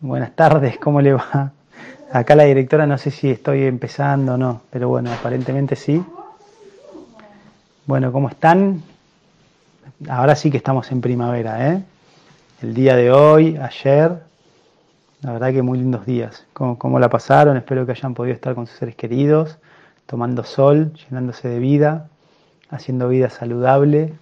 [0.00, 1.52] Buenas tardes, ¿cómo le va?
[2.12, 6.04] Acá la directora no sé si estoy empezando o no, pero bueno, aparentemente sí.
[7.86, 8.82] Bueno, ¿cómo están?
[10.08, 11.82] Ahora sí que estamos en primavera, ¿eh?
[12.62, 14.22] El día de hoy, ayer,
[15.22, 16.46] la verdad que muy lindos días.
[16.52, 17.56] ¿Cómo, la pasaron?
[17.56, 19.58] Espero que hayan podido estar con sus seres queridos,
[20.06, 22.08] tomando sol, llenándose de vida,
[22.70, 24.12] haciendo vida saludable.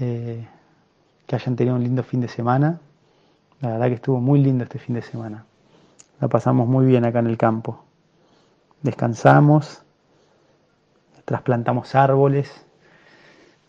[0.00, 0.46] Eh,
[1.26, 2.80] que hayan tenido un lindo fin de semana.
[3.60, 5.44] La verdad que estuvo muy lindo este fin de semana.
[6.20, 7.84] La pasamos muy bien acá en el campo.
[8.82, 9.82] Descansamos,
[11.24, 12.50] trasplantamos árboles,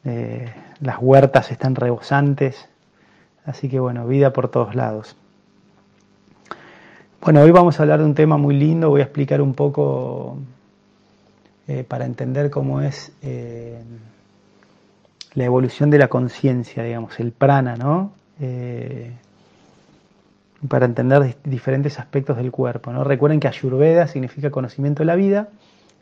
[0.03, 2.69] eh, las huertas están rebosantes,
[3.45, 5.15] así que bueno, vida por todos lados.
[7.21, 10.37] Bueno, hoy vamos a hablar de un tema muy lindo, voy a explicar un poco
[11.67, 13.83] eh, para entender cómo es eh,
[15.33, 18.13] la evolución de la conciencia, digamos, el prana, ¿no?
[20.67, 23.03] Para entender diferentes aspectos del cuerpo, ¿no?
[23.03, 25.49] Recuerden que Ayurveda significa conocimiento de la vida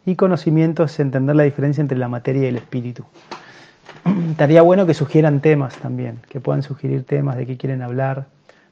[0.05, 3.05] y conocimiento es entender la diferencia entre la materia y el espíritu.
[4.31, 8.25] Estaría bueno que sugieran temas también, que puedan sugerir temas de qué quieren hablar,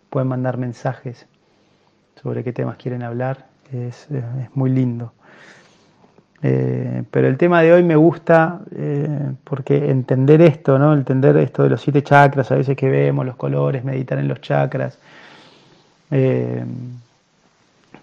[0.10, 1.26] pueden mandar mensajes
[2.22, 4.08] sobre qué temas quieren hablar, es
[4.54, 5.14] muy lindo.
[6.44, 10.94] Eh, pero el tema de hoy me gusta eh, porque entender esto, ¿no?
[10.94, 14.40] entender esto de los siete chakras, a veces que vemos los colores, meditar en los
[14.42, 15.00] chakras,
[16.12, 16.64] eh,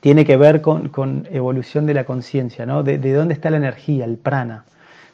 [0.00, 2.82] tiene que ver con, evolución de la conciencia, ¿no?
[2.82, 4.64] De, de, dónde está la energía, el prana.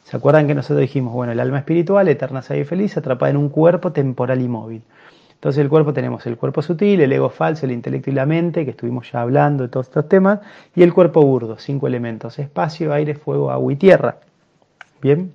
[0.03, 3.37] ¿Se acuerdan que nosotros dijimos, bueno, el alma espiritual, eterna, sabia y feliz, atrapada en
[3.37, 4.81] un cuerpo temporal y móvil?
[5.41, 8.63] Entonces el cuerpo tenemos el cuerpo sutil, el ego falso, el intelecto y la mente,
[8.63, 10.39] que estuvimos ya hablando de todos estos temas,
[10.75, 14.17] y el cuerpo burdo, cinco elementos, espacio, aire, fuego, agua y tierra.
[15.01, 15.33] Bien.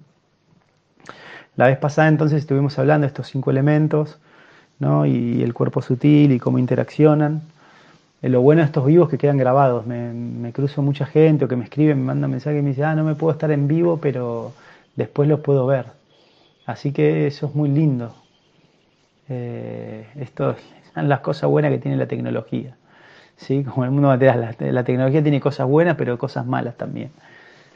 [1.57, 4.21] La vez pasada entonces estuvimos hablando de estos cinco elementos,
[4.79, 5.07] ¿no?
[5.07, 7.43] y el cuerpo sutil y cómo interaccionan.
[8.23, 9.87] Eh, lo bueno de estos vivos que quedan grabados.
[9.87, 12.95] Me, cruzo mucha gente o que me escribe, me manda mensaje y me dice, ah,
[12.95, 14.53] no me puedo estar en vivo, pero
[14.97, 15.87] después los puedo ver.
[16.67, 18.15] Así que eso es muy lindo,
[19.29, 20.57] eh, esto
[20.95, 22.77] son las cosas buenas que tiene la tecnología.
[23.37, 23.65] ¿sí?
[23.65, 27.11] Como el mundo material, la, tecnología tiene cosas buenas, pero cosas malas también.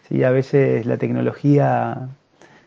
[0.08, 0.24] ¿sí?
[0.24, 2.08] A veces la tecnología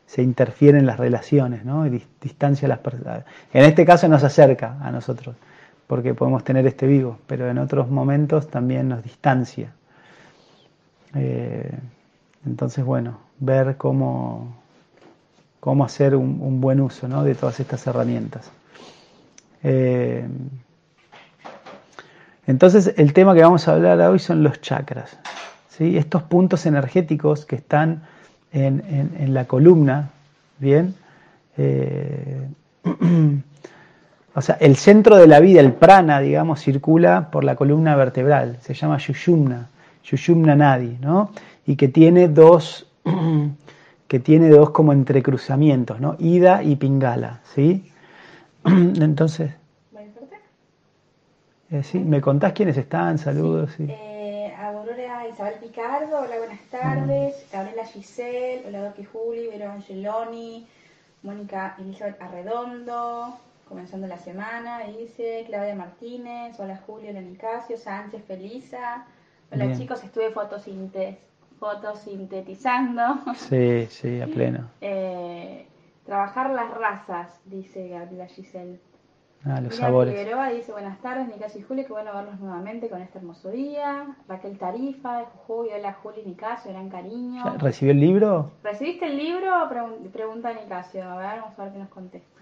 [0.06, 1.86] se interfiere en las relaciones, ¿no?
[1.88, 3.26] Y distancia a las personas.
[3.54, 5.36] En este caso nos acerca a nosotros,
[5.88, 9.72] porque podemos tener este vivo, pero en otros momentos también nos distancia.
[11.16, 11.72] Eh,
[12.46, 14.56] entonces, bueno, ver cómo,
[15.60, 17.24] cómo hacer un, un buen uso ¿no?
[17.24, 18.52] de todas estas herramientas.
[19.64, 20.28] Eh,
[22.46, 25.18] entonces, el tema que vamos a hablar hoy son los chakras.
[25.70, 25.98] ¿sí?
[25.98, 28.04] Estos puntos energéticos que están
[28.54, 30.12] en, la columna,
[30.60, 30.96] ¿bien?
[31.58, 32.48] Eh,
[34.36, 38.58] o sea, el centro de la vida, el prana, digamos, circula por la columna vertebral.
[38.62, 39.68] Se llama Yushumna,
[40.04, 41.32] Yushumna Nadi, ¿no?
[41.66, 42.88] Y que tiene dos,
[44.08, 46.16] que tiene dos como entrecruzamientos, ¿no?
[46.20, 47.92] Ida y Pingala, ¿sí?
[48.66, 49.52] Entonces,
[51.72, 53.18] eh, sí, ¿me contás quiénes están?
[53.18, 53.72] Saludos.
[53.76, 53.88] Sí.
[53.90, 54.13] Eh,
[55.34, 57.48] Isabel Picardo, hola, buenas tardes.
[57.52, 60.68] Gabriela Giselle, hola, Doki Juli, Vero Angeloni,
[61.24, 69.08] Mónica Elizabeth Arredondo, comenzando la semana, dice Claudia Martínez, hola Julio, hola Nicasio, Sánchez Felisa.
[69.52, 70.32] Hola chicos, estuve
[71.60, 73.02] fotosintetizando.
[73.36, 74.70] Sí, sí, a pleno.
[74.82, 75.66] Eh,
[76.06, 78.80] Trabajar las razas, dice Gabriela Giselle.
[79.46, 80.16] Ah, los sabores.
[80.16, 84.16] Figueroa dice buenas tardes, Nicasio y Juli, qué bueno verlos nuevamente con este hermoso día.
[84.30, 87.44] Raquel Tarifa de Jujuy, hola Juli Nicasio, gran cariño.
[87.58, 88.52] ¿Recibió el libro?
[88.64, 89.52] ¿Recibiste el libro?
[90.14, 92.40] pregunta Nicasio, a ver, vamos a ver qué nos contesta.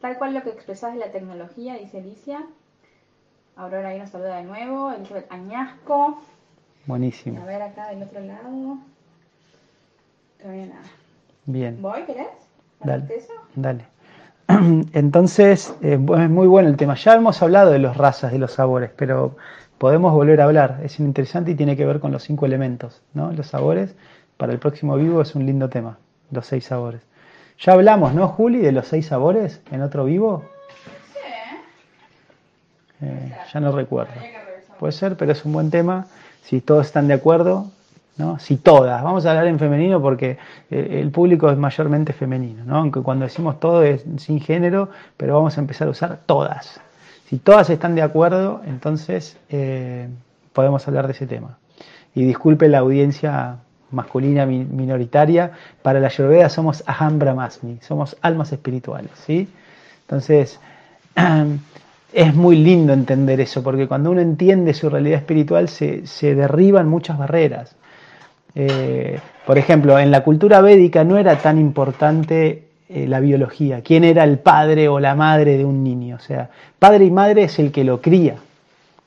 [0.00, 2.46] Tal cual lo que expresás de la tecnología, dice Alicia.
[3.56, 6.22] Aurora ahí nos saluda de nuevo, Elizabeth Añasco.
[6.86, 7.42] Buenísimo.
[7.42, 8.78] A ver acá del otro lado.
[10.40, 10.88] Todavía nada.
[11.44, 11.82] Bien.
[11.82, 12.28] ¿Voy, querés?
[12.82, 13.04] Dale.
[13.54, 13.84] Dale.
[14.92, 16.94] Entonces, eh, es muy bueno el tema.
[16.94, 19.36] Ya hemos hablado de las razas, de los sabores, pero
[19.78, 20.80] podemos volver a hablar.
[20.82, 23.32] Es interesante y tiene que ver con los cinco elementos, ¿no?
[23.32, 23.94] Los sabores.
[24.36, 25.98] Para el próximo vivo es un lindo tema,
[26.30, 27.02] los seis sabores.
[27.58, 30.44] Ya hablamos, ¿no, Juli, de los seis sabores en otro vivo?
[31.12, 31.20] Sí.
[33.02, 34.12] Eh, ya no recuerdo.
[34.78, 36.06] Puede ser, pero es un buen tema.
[36.42, 37.70] Si todos están de acuerdo,
[38.38, 40.36] si todas, vamos a hablar en femenino porque
[40.70, 42.76] el público es mayormente femenino, ¿no?
[42.76, 46.80] aunque cuando decimos todo es sin género, pero vamos a empezar a usar todas.
[47.28, 50.08] Si todas están de acuerdo, entonces eh,
[50.52, 51.58] podemos hablar de ese tema.
[52.14, 53.58] Y disculpe la audiencia
[53.90, 55.52] masculina minoritaria,
[55.82, 59.48] para la Ayurveda somos Aham Brahmasmi, somos almas espirituales, ¿sí?
[60.02, 60.60] Entonces,
[62.12, 66.02] es muy lindo entender eso, porque cuando uno entiende su realidad espiritual se,
[66.34, 67.76] derriban muchas barreras.
[68.54, 74.04] Eh, por ejemplo, en la cultura védica no era tan importante eh, la biología, quién
[74.04, 76.16] era el padre o la madre de un niño.
[76.16, 78.36] O sea, padre y madre es el que lo cría.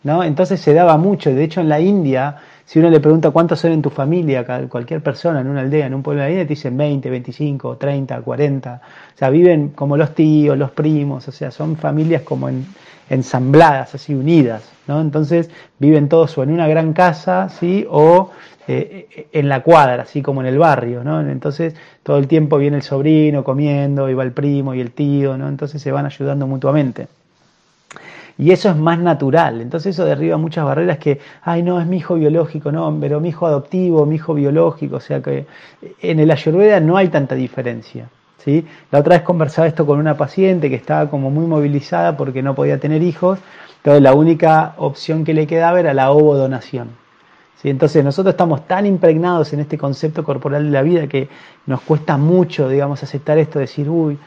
[0.04, 0.24] ¿no?
[0.24, 1.34] Entonces se daba mucho.
[1.34, 5.02] De hecho, en la India, si uno le pregunta cuántos son en tu familia, cualquier
[5.02, 8.22] persona en una aldea, en un pueblo de la India, te dicen 20, 25, 30,
[8.22, 8.82] 40.
[9.16, 12.66] O sea, viven como los tíos, los primos, o sea, son familias como en,
[13.10, 15.02] ensambladas, así unidas, ¿no?
[15.02, 17.86] Entonces viven todos o en una gran casa, ¿sí?
[17.90, 18.32] O
[18.68, 21.20] eh, en la cuadra, así como en el barrio, ¿no?
[21.22, 25.38] Entonces todo el tiempo viene el sobrino comiendo, y va el primo y el tío,
[25.38, 25.50] ¿no?
[25.50, 27.08] Entonces se van ayudando mutuamente.
[28.38, 31.98] Y eso es más natural, entonces eso derriba muchas barreras que, ay no, es mi
[31.98, 35.46] hijo biológico, no, pero mi hijo adoptivo, mi hijo biológico, o sea que
[36.02, 38.08] en el ayurveda no hay tanta diferencia.
[38.92, 42.56] La otra vez conversaba esto con una paciente que estaba como muy movilizada porque no
[42.56, 43.40] podía tener hijos,
[43.78, 46.90] entonces la única opción que le quedaba era la ovodonación.
[47.62, 47.70] ¿sí?
[47.70, 51.30] Entonces nosotros estamos tan impregnados en este concepto corporal de la vida que
[51.66, 54.18] nos cuesta mucho, digamos, aceptar esto, decir, uy,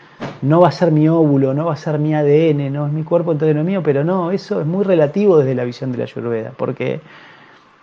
[0.42, 3.02] no va a ser mi óvulo, no va a ser mi ADN, no es mi
[3.02, 5.98] cuerpo, entonces no es mío, pero no, eso es muy relativo desde la visión de
[5.98, 7.00] la Ayurveda, porque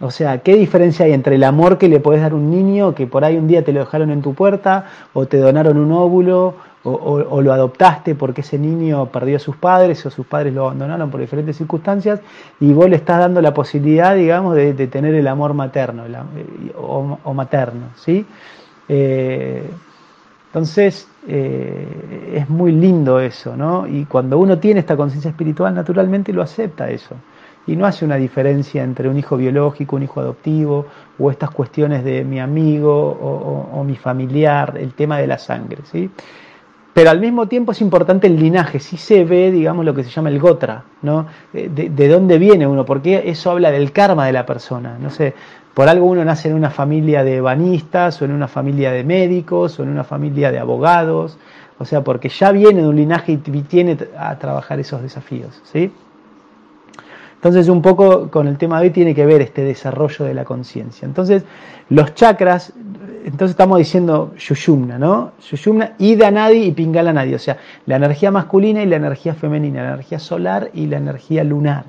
[0.03, 2.93] o sea, ¿qué diferencia hay entre el amor que le podés dar a un niño
[2.93, 5.93] que por ahí un día te lo dejaron en tu puerta o te donaron un
[5.93, 10.65] óvulo o, lo adoptaste porque ese niño perdió a sus padres o sus padres lo
[10.65, 12.19] abandonaron por diferentes circunstancias
[12.59, 16.03] y vos le estás dando la posibilidad, digamos, de, tener el amor materno
[16.75, 18.25] o, materno, ¿sí?
[18.89, 19.63] Eh,
[20.47, 23.87] entonces, eh, es muy lindo eso, ¿no?
[23.87, 27.15] Y cuando uno tiene esta conciencia espiritual, naturalmente lo acepta eso
[27.65, 30.85] y no hace una diferencia entre un hijo biológico, un hijo adoptivo,
[31.17, 36.09] o estas cuestiones de mi amigo o, mi familiar, el tema de la sangre, ¿sí?
[36.93, 40.11] Pero al mismo tiempo es importante el linaje, sí se ve, digamos, lo que se
[40.11, 41.25] llama el gotra, ¿no?
[41.51, 45.33] De, dónde viene uno, porque eso habla del karma de la persona, no sé,
[45.73, 49.79] por algo uno nace en una familia de banistas, o en una familia de médicos,
[49.79, 51.39] o en una familia de abogados,
[51.79, 55.91] o sea, porque ya viene de un linaje y tiene a trabajar esos desafíos, ¿sí?
[57.43, 60.45] Entonces un poco con el tema de hoy tiene que ver este desarrollo de la
[60.45, 61.05] conciencia.
[61.05, 61.43] Entonces
[61.89, 62.71] los chakras,
[63.25, 65.33] entonces estamos diciendo Shushumna, ¿no?
[65.41, 69.83] Shushumna, Ida Nadi y Pingala Nadi, o sea, la energía masculina y la energía femenina,
[69.83, 71.83] la energía solar y la energía lunar.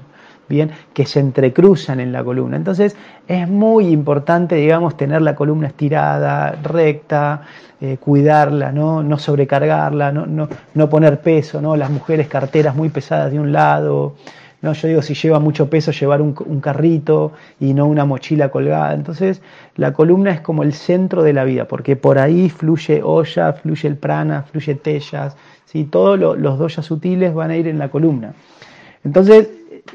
[0.49, 2.57] Bien, que se entrecruzan en la columna.
[2.57, 2.97] Entonces
[3.29, 7.43] es muy importante, digamos, tener la columna estirada, recta,
[7.81, 9.05] eh, cuidarla, ¿no?
[9.05, 11.77] no sobrecargarla, no, no, no poner peso, ¿no?
[11.77, 14.15] las mujeres carteras muy pesadas de un lado,
[14.65, 18.95] no, yo digo, si lleva mucho peso, llevar un, carrito y no una mochila colgada.
[18.95, 19.43] Entonces,
[19.77, 23.87] la columna es como el centro de la vida, porque por ahí fluye olla, fluye
[23.87, 25.85] el prana, fluye tellas, ¿sí?
[25.85, 28.33] todos los doyas sutiles van a ir en la columna.
[29.05, 29.51] Entonces,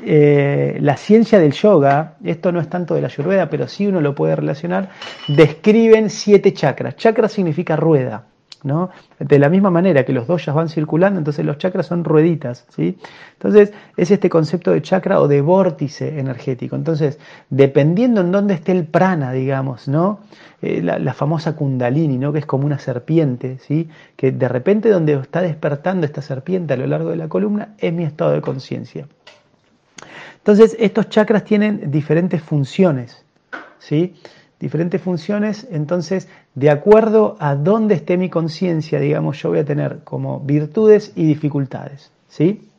[0.05, 4.01] eh, la ciencia del yoga, esto no es tanto de la ayurveda, pero sí uno
[4.01, 4.89] lo puede relacionar,
[5.27, 6.95] describen siete chakras.
[6.95, 8.25] Chakra significa rueda.
[8.63, 12.97] De la misma manera que los doyas van circulando, entonces los chakras son rueditas, ¿sí?
[13.33, 16.75] Entonces es este concepto de chakra o de vórtice energético.
[16.75, 17.19] Entonces,
[17.49, 20.19] dependiendo en dónde esté el prana, digamos, ¿no?
[20.61, 22.33] Eh, la, famosa kundalini, ¿no?
[22.33, 23.89] Que es como una serpiente, ¿sí?
[24.17, 27.93] Que de repente donde está despertando esta serpiente a lo largo de la columna es
[27.93, 29.07] mi estado de conciencia.
[30.37, 33.23] Entonces, estos chakras tienen diferentes funciones,
[33.77, 34.15] ¿sí?
[34.59, 39.99] Diferentes funciones, entonces, de acuerdo a dónde esté mi conciencia, digamos, yo voy a tener
[40.03, 42.69] como virtudes y dificultades, ¿sí?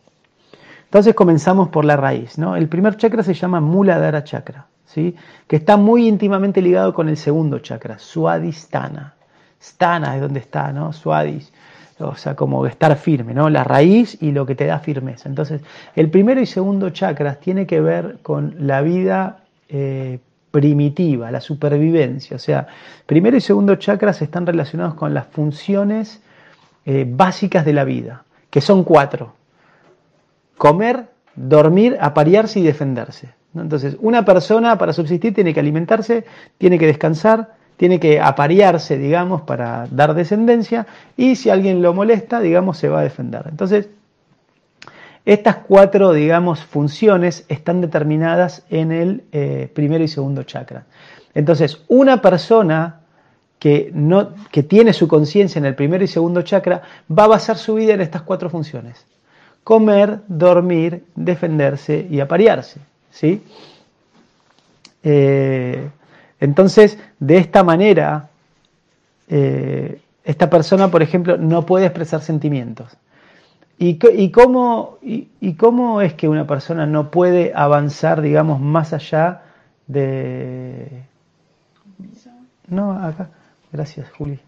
[0.84, 2.56] Entonces comenzamos por la raíz, ¿no?
[2.56, 5.14] El primer chakra se llama Muladhara chakra, ¿sí?
[5.46, 9.14] Que está muy íntimamente ligado con el segundo chakra, Swadhisthana.
[9.62, 10.92] Stana es donde está, ¿no?
[10.92, 11.52] Swadis,
[11.98, 13.48] o sea, como estar firme, ¿no?
[13.50, 15.28] La raíz y lo que te da firmeza.
[15.28, 15.62] Entonces,
[15.94, 20.18] el primero y segundo chakras tiene que ver con la vida eh,
[20.50, 22.36] primitiva, la supervivencia.
[22.36, 22.66] O sea,
[23.06, 26.20] primero y segundo chakras están relacionados con las funciones
[26.84, 29.34] eh, básicas de la vida, que son cuatro.
[30.56, 33.30] Comer, dormir, aparearse y defenderse.
[33.54, 36.24] Entonces, una persona para subsistir tiene que alimentarse,
[36.58, 42.40] tiene que descansar, tiene que aparearse, digamos, para dar descendencia, y si alguien lo molesta,
[42.40, 43.46] digamos, se va a defender.
[43.48, 43.88] Entonces,
[45.24, 50.84] estas cuatro, digamos, funciones están determinadas en el eh, primero y segundo chakra.
[51.34, 53.00] Entonces, una persona
[53.58, 57.58] que, no, que tiene su conciencia en el primero y segundo chakra va a basar
[57.58, 59.04] su vida en estas cuatro funciones.
[59.62, 62.80] Comer, dormir, defenderse y aparearse.
[63.10, 63.42] ¿sí?
[65.02, 65.90] Eh,
[66.40, 68.30] entonces, de esta manera,
[69.28, 72.96] eh, esta persona, por ejemplo, no puede expresar sentimientos
[73.82, 74.98] ¿Y, cómo,
[76.02, 79.40] es que una persona no puede avanzar, digamos, más allá
[79.86, 81.04] de...
[82.68, 83.30] No, acá.
[83.72, 84.38] Gracias, Juli.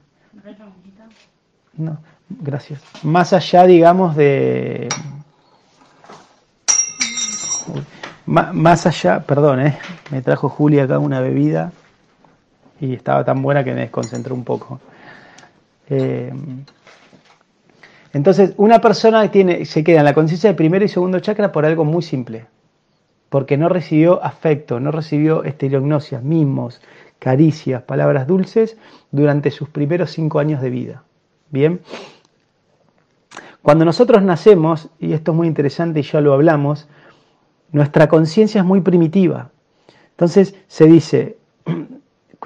[1.79, 1.97] No,
[2.29, 2.83] gracias.
[3.05, 4.91] Más allá, digamos, de...
[8.27, 9.79] Más allá, perdón, eh,
[10.11, 11.73] me trajo Juli acá una bebida
[12.81, 14.79] y estaba tan buena que me desconcentró un poco.
[15.89, 16.35] Eh,
[18.12, 21.64] entonces, una persona tiene, se queda en la conciencia de primero y segundo chakra por
[21.64, 22.47] algo muy simple,
[23.31, 26.83] porque no recibió afecto, no recibió estereognosias, mimos,
[27.19, 28.76] caricias, palabras dulces
[29.11, 31.04] durante sus primeros cinco años de vida.
[31.50, 31.81] Bien.
[33.62, 36.88] Cuando nosotros nacemos, y esto es muy interesante y ya lo hablamos,
[37.71, 39.50] nuestra conciencia es muy primitiva.
[40.11, 41.38] Entonces se dice,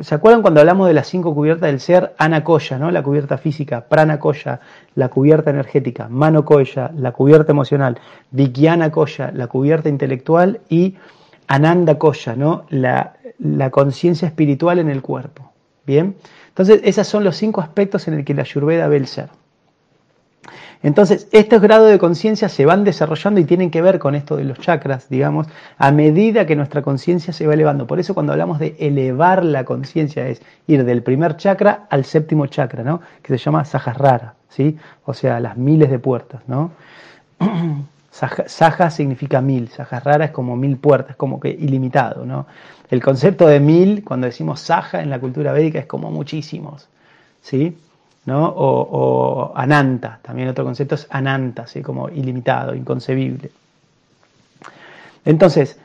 [0.00, 2.15] ¿Se acuerdan cuando hablamos de las cinco cubiertas del ser?
[2.19, 2.91] Anakoya, ¿no?
[2.91, 4.61] La cubierta física, Pranakoya,
[4.95, 7.99] la cubierta energética, Manokoya, la cubierta emocional,
[8.31, 10.97] Vikyana Koya, la cubierta intelectual y
[11.49, 12.67] Ananda Koya, ¿no?
[12.69, 15.53] La, la conciencia espiritual en el cuerpo.
[15.87, 16.17] ¿Bien?
[16.49, 19.29] Entonces, esos son los cinco aspectos en el que la Ayurveda ve el ser.
[20.83, 24.45] Entonces, estos grados de conciencia se van desarrollando y tienen que ver con esto de
[24.45, 25.47] los chakras, digamos,
[25.78, 27.87] a medida que nuestra conciencia se va elevando.
[27.87, 32.47] Por eso cuando hablamos de elevar la conciencia es ir del primer chakra al séptimo
[32.47, 33.00] chakra, ¿no?
[33.23, 34.76] Que se llama Sahasrara, ¿sí?
[35.04, 36.73] O sea, las miles de puertas, ¿no?
[38.11, 42.47] Saja significa mil, Sahasrara es como mil puertas, como que ilimitado, ¿no?
[42.88, 46.88] El concepto de mil, cuando decimos Saja en la cultura védica, es como muchísimos,
[47.42, 47.76] ¿sí?
[48.26, 48.52] ¿No?
[48.56, 53.50] O, ananta, también otro concepto es ananta, así como ilimitado, inconcebible.
[55.25, 55.78] Entonces,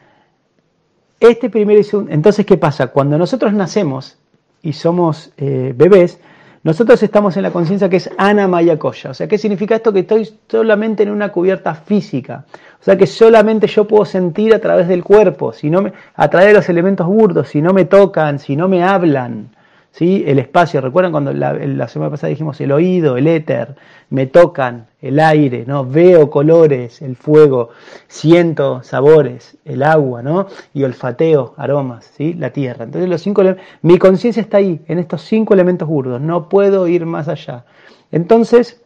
[1.19, 2.88] este primer entonces, ¿qué pasa?
[2.88, 4.17] Cuando nosotros nacemos
[4.63, 6.19] y somos eh, bebés,
[6.63, 9.12] nosotros estamos en la conciencia que es Anamaya Koya.
[9.12, 9.91] O sea, ¿qué significa esto?
[9.91, 12.45] Que estoy solamente en una cubierta física.
[12.79, 16.29] O sea, que solamente yo puedo sentir a través del cuerpo, si no me, a
[16.29, 19.50] través de los elementos burdos, si no me tocan, si no me hablan.
[19.91, 20.24] ¿Sí?
[20.25, 20.81] el espacio.
[20.81, 23.75] ¿Recuerdan cuando la, semana pasada dijimos el oído, el éter,
[24.10, 25.86] me tocan, el aire, ¿no?
[25.86, 27.69] veo colores, el fuego,
[28.07, 30.48] siento sabores, el agua, ¿no?
[30.74, 32.33] y olfateo aromas, ¿sí?
[32.33, 32.86] la tierra.
[32.86, 33.43] Entonces los cinco
[33.81, 37.65] mi conciencia está ahí, en estos cinco elementos burdos, no puedo ir más allá.
[38.12, 38.81] Entonces,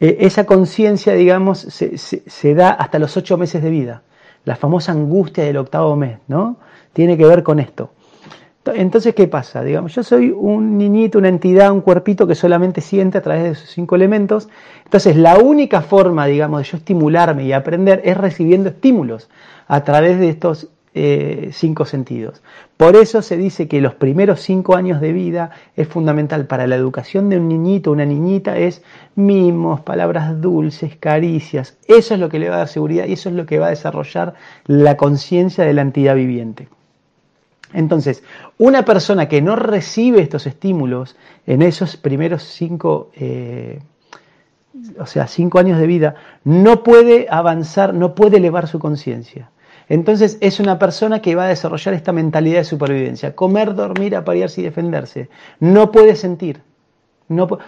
[0.00, 4.02] eh, esa conciencia, digamos, se, se da hasta los ocho meses de vida.
[4.44, 6.56] La famosa angustia del octavo mes, ¿no?
[6.94, 7.90] Tiene que ver con esto.
[8.66, 9.64] Entonces, ¿qué pasa?
[9.64, 13.50] Digamos, yo soy un niñito, una entidad, un cuerpito que solamente siente a través de
[13.50, 14.50] esos cinco elementos.
[14.84, 19.30] Entonces, la única forma, digamos, de yo estimularme y aprender es recibiendo estímulos
[19.66, 22.42] a través de estos eh, cinco sentidos.
[22.76, 26.76] Por eso se dice que los primeros cinco años de vida es fundamental para la
[26.76, 28.82] educación de un niñito, una niñita, es
[29.14, 31.78] mimos, palabras dulces, caricias.
[31.86, 33.68] Eso es lo que le va a dar seguridad y eso es lo que va
[33.68, 34.34] a desarrollar
[34.66, 36.68] la conciencia de la entidad viviente.
[37.72, 38.22] Entonces,
[38.58, 43.80] una persona que no recibe estos estímulos en esos primeros cinco, eh,
[44.98, 49.50] o sea, cinco años de vida, no puede avanzar, no puede elevar su conciencia.
[49.88, 54.60] Entonces es una persona que va a desarrollar esta mentalidad de supervivencia, comer, dormir, aparearse
[54.60, 55.28] y defenderse.
[55.58, 56.62] No puede sentir.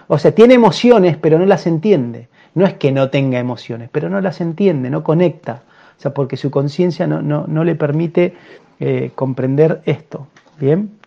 [0.09, 2.29] O sea, tiene emociones, pero no las entiende.
[2.55, 5.63] No es que no tenga emociones, pero no las entiende, no conecta.
[5.99, 8.35] O sea, porque su conciencia no le permite
[8.85, 10.27] eh, comprender esto.
[10.59, 10.99] Bien,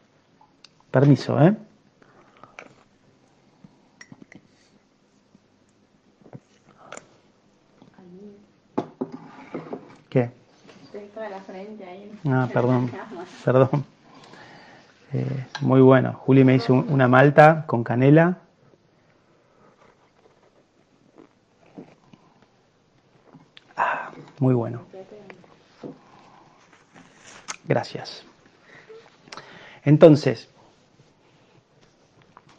[0.91, 1.53] permiso, ¿eh?
[10.09, 10.31] ¿Qué?
[12.25, 12.89] Ah, perdón,
[13.43, 13.85] perdón.
[15.11, 16.13] Eh, muy bueno.
[16.13, 18.37] Juli me hizo una malta con canela.
[23.75, 24.94] Ah, muy bueno.
[27.67, 28.23] Gracias.
[29.83, 30.49] Entonces,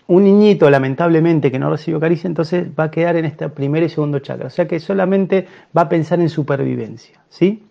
[0.08, 3.88] un niñito, lamentablemente, que no recibió caricia, entonces va a quedar en este primer y
[3.88, 4.46] segundo chakra.
[4.46, 7.20] O sea que solamente va a pensar en supervivencia.
[7.28, 7.64] ¿sí?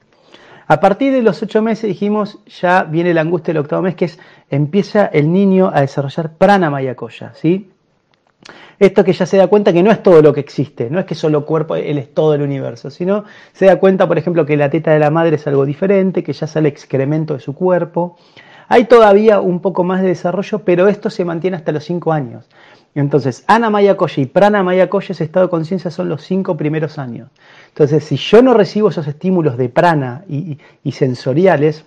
[0.67, 4.05] A partir de los ocho meses, dijimos, ya viene la angustia del octavo mes, que
[4.05, 7.69] es empieza el niño a desarrollar prana mayakoya, ¿sí?
[8.79, 11.05] Esto que ya se da cuenta que no es todo lo que existe, no es
[11.05, 14.57] que solo cuerpo, él es todo el universo, sino se da cuenta, por ejemplo, que
[14.57, 18.17] la teta de la madre es algo diferente, que ya sale excremento de su cuerpo.
[18.67, 22.49] Hay todavía un poco más de desarrollo, pero esto se mantiene hasta los cinco años.
[22.95, 27.29] Entonces, Ana Maya y Prana Maya ese estado de conciencia son los cinco primeros años.
[27.69, 31.85] Entonces, si yo no recibo esos estímulos de prana y sensoriales,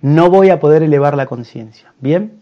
[0.00, 1.92] no voy a poder elevar la conciencia.
[2.00, 2.39] ¿Bien?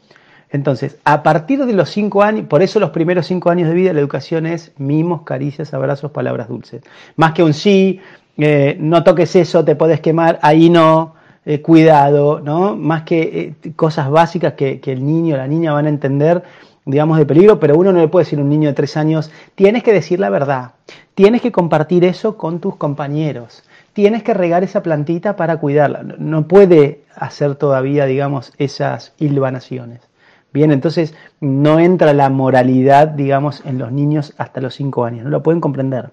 [0.50, 3.93] Entonces, a partir de los cinco años, por eso los primeros cinco años de vida
[3.93, 6.83] la educación es mimos, caricias, abrazos, palabras dulces.
[7.17, 8.00] Más que un sí,
[8.38, 11.14] eh, no toques eso, te puedes quemar, ahí no,
[11.45, 12.76] eh, cuidado, ¿no?
[12.76, 16.43] Más que eh, cosas básicas que, que el niño o la niña van a entender,
[16.87, 19.31] digamos, de peligro, pero uno no le puede decir a un niño de tres años,
[19.55, 20.73] tienes que decir la verdad,
[21.14, 26.02] tienes que compartir eso con tus compañeros, tienes que regar esa plantita para cuidarla.
[26.19, 30.08] No puede hacer todavía, digamos, esas hilvanaciones.
[30.52, 35.31] Bien, entonces no entra la moralidad, digamos, en los niños hasta los 5 años, no
[35.31, 36.11] lo pueden comprender.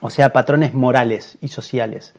[0.00, 2.14] O sea, patrones morales y sociales.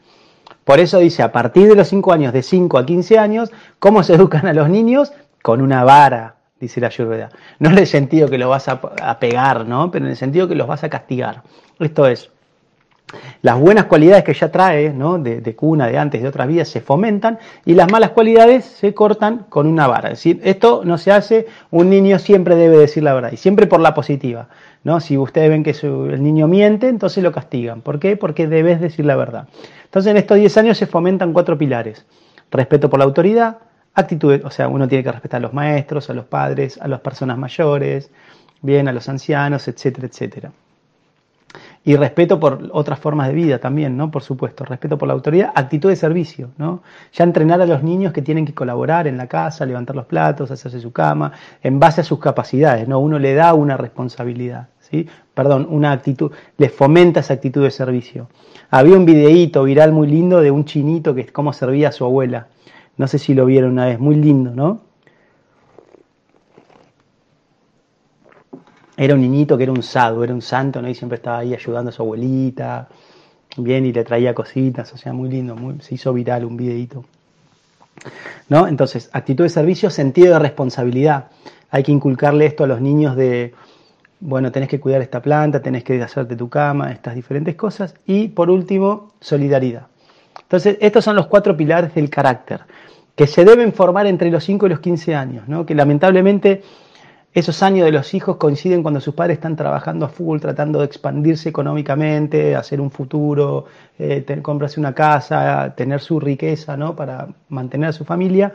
[0.64, 4.02] Por eso dice, a partir de los 5 años, de 5 a 15 años, ¿cómo
[4.02, 5.12] se educan a los niños?
[5.42, 7.28] Con una vara, dice la Ayurveda.
[7.58, 9.90] No en el sentido que los vas a, pegar, ¿no?
[9.90, 11.42] Pero en el sentido que los vas a castigar.
[11.78, 12.30] Esto es,
[13.42, 15.18] las buenas cualidades que ya trae, ¿no?
[15.18, 19.46] de, cuna, de antes, de otras vidas, se fomentan y las malas cualidades se cortan
[19.48, 20.10] con una vara.
[20.10, 23.66] Es decir, esto no se hace, un niño siempre debe decir la verdad y siempre
[23.66, 24.48] por la positiva.
[24.84, 25.00] ¿no?
[25.00, 27.80] Si ustedes ven que el niño miente, entonces lo castigan.
[27.80, 28.16] ¿Por qué?
[28.16, 29.48] Porque debes decir la verdad.
[29.84, 32.04] Entonces en estos 10 años se fomentan cuatro pilares.
[32.50, 33.58] Respeto por la autoridad,
[33.94, 37.00] actitud, o sea, uno tiene que respetar a los maestros, a los padres, a las
[37.00, 38.10] personas mayores,
[38.60, 40.52] bien, a los ancianos, etcétera, etcétera.
[41.86, 44.10] Y respeto por otras formas de vida también, ¿no?
[44.10, 46.82] Por supuesto, respeto por la autoridad, actitud de servicio, ¿no?
[47.12, 50.50] Ya entrenar a los niños que tienen que colaborar en la casa, levantar los platos,
[50.50, 53.00] hacerse su cama, en base a sus capacidades, ¿no?
[53.00, 55.06] Uno le da una responsabilidad, ¿sí?
[55.34, 58.28] Perdón, una actitud, les fomenta esa actitud de servicio.
[58.70, 62.46] Había un videíto viral muy lindo de un chinito que cómo servía a su abuela.
[62.96, 64.80] No sé si lo vieron una vez, muy lindo, ¿no?
[68.96, 70.88] Era un niñito que era un sadhu, era un santo, ¿no?
[70.88, 72.88] Y siempre estaba ahí ayudando a su abuelita,
[73.56, 77.04] bien, y le traía cositas, o sea, muy lindo, muy, se hizo viral un videito.
[78.48, 78.66] ¿No?
[78.66, 81.26] Entonces, actitud de servicio, sentido de responsabilidad.
[81.70, 83.54] Hay que inculcarle esto a los niños de,
[84.20, 87.94] bueno, tenés que cuidar esta planta, tenés que hacerte tu cama, estas diferentes cosas.
[88.06, 89.86] Y por último, solidaridad.
[90.42, 92.60] Entonces, estos son los cuatro pilares del carácter,
[93.16, 95.64] que se deben formar entre los 5 y los 15 años, ¿no?
[95.64, 96.62] que lamentablemente
[97.34, 100.84] esos años de los hijos coinciden cuando sus padres están trabajando a full, tratando de
[100.84, 103.64] expandirse económicamente, hacer un futuro,
[103.98, 106.94] eh, comprarse una casa, tener su riqueza, ¿no?
[106.94, 108.54] Para mantener a su familia.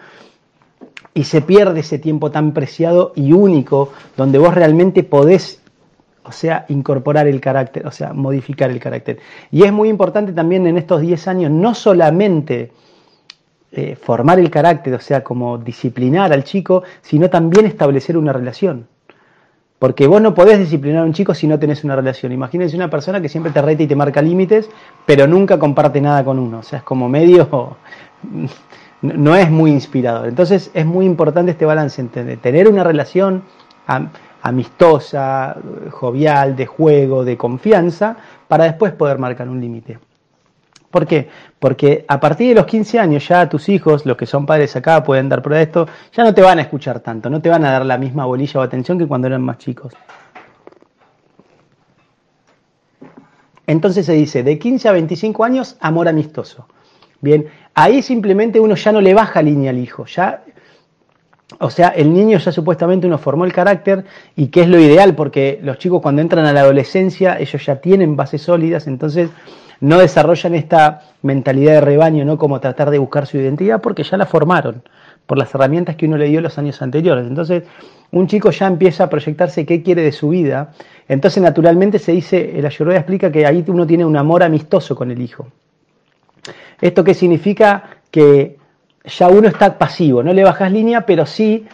[1.13, 5.61] Y se pierde ese tiempo tan preciado y único donde vos realmente podés,
[6.23, 9.19] o sea, incorporar el carácter, o sea, modificar el carácter.
[9.51, 12.71] Y es muy importante también en estos 10 años no solamente
[13.71, 18.87] eh, formar el carácter, o sea, como disciplinar al chico, sino también establecer una relación.
[19.77, 22.31] Porque vos no podés disciplinar a un chico si no tenés una relación.
[22.31, 24.69] Imagínense una persona que siempre te reta y te marca límites,
[25.05, 26.59] pero nunca comparte nada con uno.
[26.59, 27.77] O sea, es como medio...
[29.01, 30.27] no es muy inspirador.
[30.27, 33.43] Entonces es muy importante este balance entre tener una relación
[34.41, 35.57] amistosa,
[35.91, 39.99] jovial, de juego, de confianza, para después poder marcar un límite.
[40.91, 41.29] ¿Por qué?
[41.59, 45.03] Porque a partir de los 15 años ya tus hijos, los que son padres acá
[45.03, 47.65] pueden dar prueba de esto, ya no te van a escuchar tanto, no te van
[47.65, 49.93] a dar la misma bolilla o atención que cuando eran más chicos.
[53.67, 56.65] Entonces se dice, de 15 a 25 años, amor amistoso.
[57.21, 60.43] Bien, ahí simplemente uno ya no le baja línea al hijo, ya
[61.57, 65.15] o sea, el niño ya supuestamente uno formó el carácter y que es lo ideal
[65.15, 69.31] porque los chicos cuando entran a la adolescencia ellos ya tienen bases sólidas, entonces
[69.81, 72.37] no desarrollan esta mentalidad de rebaño, ¿no?
[72.37, 74.83] Como tratar de buscar su identidad, porque ya la formaron
[75.25, 77.25] por las herramientas que uno le dio los años anteriores.
[77.27, 77.63] Entonces,
[78.11, 80.71] un chico ya empieza a proyectarse qué quiere de su vida.
[81.07, 85.11] Entonces, naturalmente se dice, el Ayurveda explica que ahí uno tiene un amor amistoso con
[85.11, 85.47] el hijo.
[86.81, 87.83] ¿Esto qué significa?
[88.09, 88.57] Que
[89.05, 91.65] ya uno está pasivo, no le bajas línea, pero sí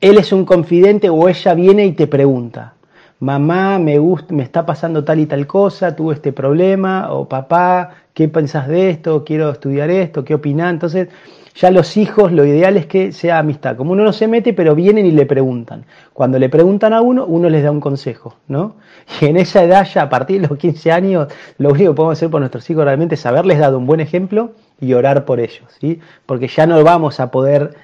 [0.00, 2.74] él es un confidente o ella viene y te pregunta
[3.20, 7.90] mamá, me, gusta, me está pasando tal y tal cosa, tuve este problema, o papá,
[8.14, 9.24] ¿qué pensás de esto?
[9.24, 10.72] Quiero estudiar esto, ¿qué opinás?
[10.72, 11.08] Entonces,
[11.54, 13.76] ya los hijos, lo ideal es que sea amistad.
[13.76, 15.84] Como uno no se mete, pero vienen y le preguntan.
[16.12, 18.76] Cuando le preguntan a uno, uno les da un consejo, ¿no?
[19.20, 21.28] Y en esa edad, ya a partir de los 15 años,
[21.58, 24.52] lo único que podemos hacer por nuestros hijos realmente es haberles dado un buen ejemplo
[24.80, 26.00] y orar por ellos, ¿sí?
[26.24, 27.74] Porque ya no vamos a poder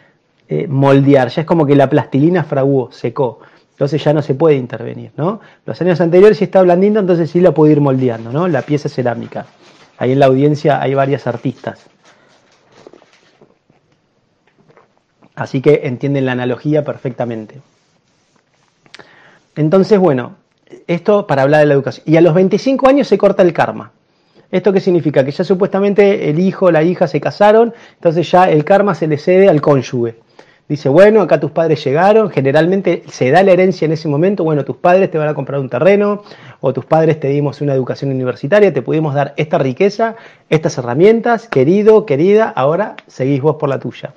[0.49, 3.41] eh, moldear, ya es como que la plastilina fraguó, secó.
[3.77, 5.39] Entonces ya no se puede intervenir, ¿no?
[5.67, 8.49] Los años anteriores si está blandito, entonces sí la puede ir moldeando, ¿no?
[8.49, 9.45] La pieza cerámica.
[9.99, 11.87] Ahí en la audiencia hay varias artistas.
[15.35, 17.61] Así que entienden la analogía perfectamente.
[19.57, 20.37] Entonces, bueno,
[20.87, 22.05] esto para hablar de la educación.
[22.09, 23.93] Y a los 25 años se corta el karma.
[24.51, 25.23] ¿Esto qué significa?
[25.23, 29.07] Que ya supuestamente el hijo o la hija se casaron, entonces ya el karma se
[29.07, 30.17] le cede al cónyuge.
[30.69, 34.65] Dice, bueno, acá tus padres llegaron, generalmente se da la herencia en ese momento, bueno,
[34.65, 36.25] tus padres te van a comprar un terreno,
[36.61, 40.17] o tus padres te dimos una educación universitaria, te pudimos dar esta riqueza,
[40.51, 44.13] estas herramientas, querido, querida, ahora seguís vos por la tuya.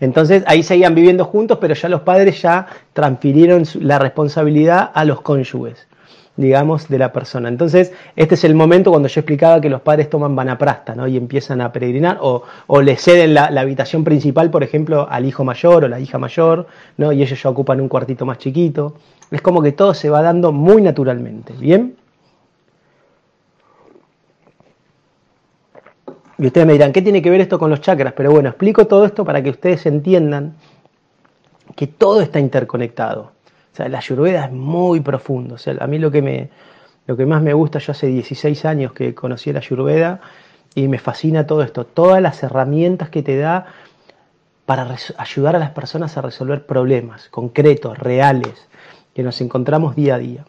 [0.00, 5.20] Entonces ahí seguían viviendo juntos, pero ya los padres ya transfirieron la responsabilidad a los
[5.20, 5.86] cónyuges
[6.36, 7.48] digamos, de la persona.
[7.48, 11.06] Entonces, este es el momento cuando yo explicaba que los padres toman vanaprasta, ¿no?
[11.06, 15.44] Y empiezan a peregrinar, o, o le ceden la, habitación principal, por ejemplo, al hijo
[15.44, 17.12] mayor o la hija mayor, ¿no?
[17.12, 18.94] Y ellos ya ocupan un cuartito más chiquito.
[19.30, 21.96] Es como que todo se va dando muy naturalmente, ¿bien?
[26.38, 28.12] Y ustedes me dirán, ¿qué tiene que ver esto con los chakras?
[28.12, 30.54] Pero bueno, explico todo esto para que ustedes entiendan
[31.74, 33.35] que todo está interconectado.
[33.76, 35.56] O sea, la ayurveda es muy profundo.
[35.56, 36.48] O sea, a mí lo que, me,
[37.06, 40.22] lo que más me gusta, yo hace 16 años que conocí la ayurveda
[40.74, 41.84] y me fascina todo esto.
[41.84, 43.66] Todas las herramientas que te da
[44.64, 48.66] para ayudar a las personas a resolver problemas concretos, reales,
[49.14, 50.46] que nos encontramos día a día.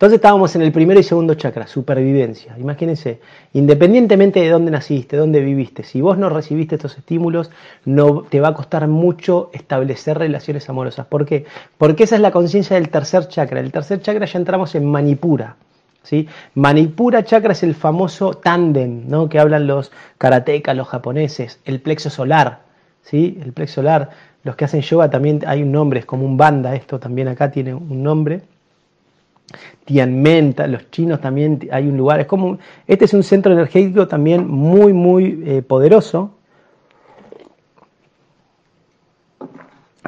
[0.00, 2.56] Entonces estábamos en el primero y segundo chakra, supervivencia.
[2.58, 3.20] Imagínense,
[3.52, 7.50] independientemente de dónde naciste, dónde viviste, si vos no recibiste estos estímulos,
[7.84, 11.04] no te va a costar mucho establecer relaciones amorosas.
[11.04, 11.44] ¿Por qué?
[11.76, 13.60] Porque esa es la conciencia del tercer chakra.
[13.60, 15.56] El tercer chakra ya entramos en Manipura.
[16.02, 16.26] ¿sí?
[16.54, 19.28] Manipura chakra es el famoso tándem ¿no?
[19.28, 22.60] que hablan los karatecas, los japoneses, el plexo solar.
[23.02, 23.38] ¿sí?
[23.44, 24.08] El plexo solar,
[24.44, 27.50] los que hacen yoga también hay un nombre, es como un banda, esto también acá
[27.50, 28.40] tiene un nombre
[29.84, 34.48] Tianmen, los chinos también hay un lugar, es como, este es un centro energético también
[34.48, 36.34] muy, muy eh, poderoso.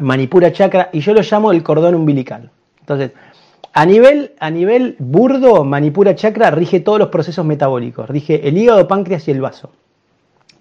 [0.01, 2.51] Manipura chakra, y yo lo llamo el cordón umbilical.
[2.81, 3.13] Entonces,
[3.73, 8.87] a nivel, a nivel burdo, Manipura chakra rige todos los procesos metabólicos, rige el hígado,
[8.87, 9.71] páncreas y el vaso.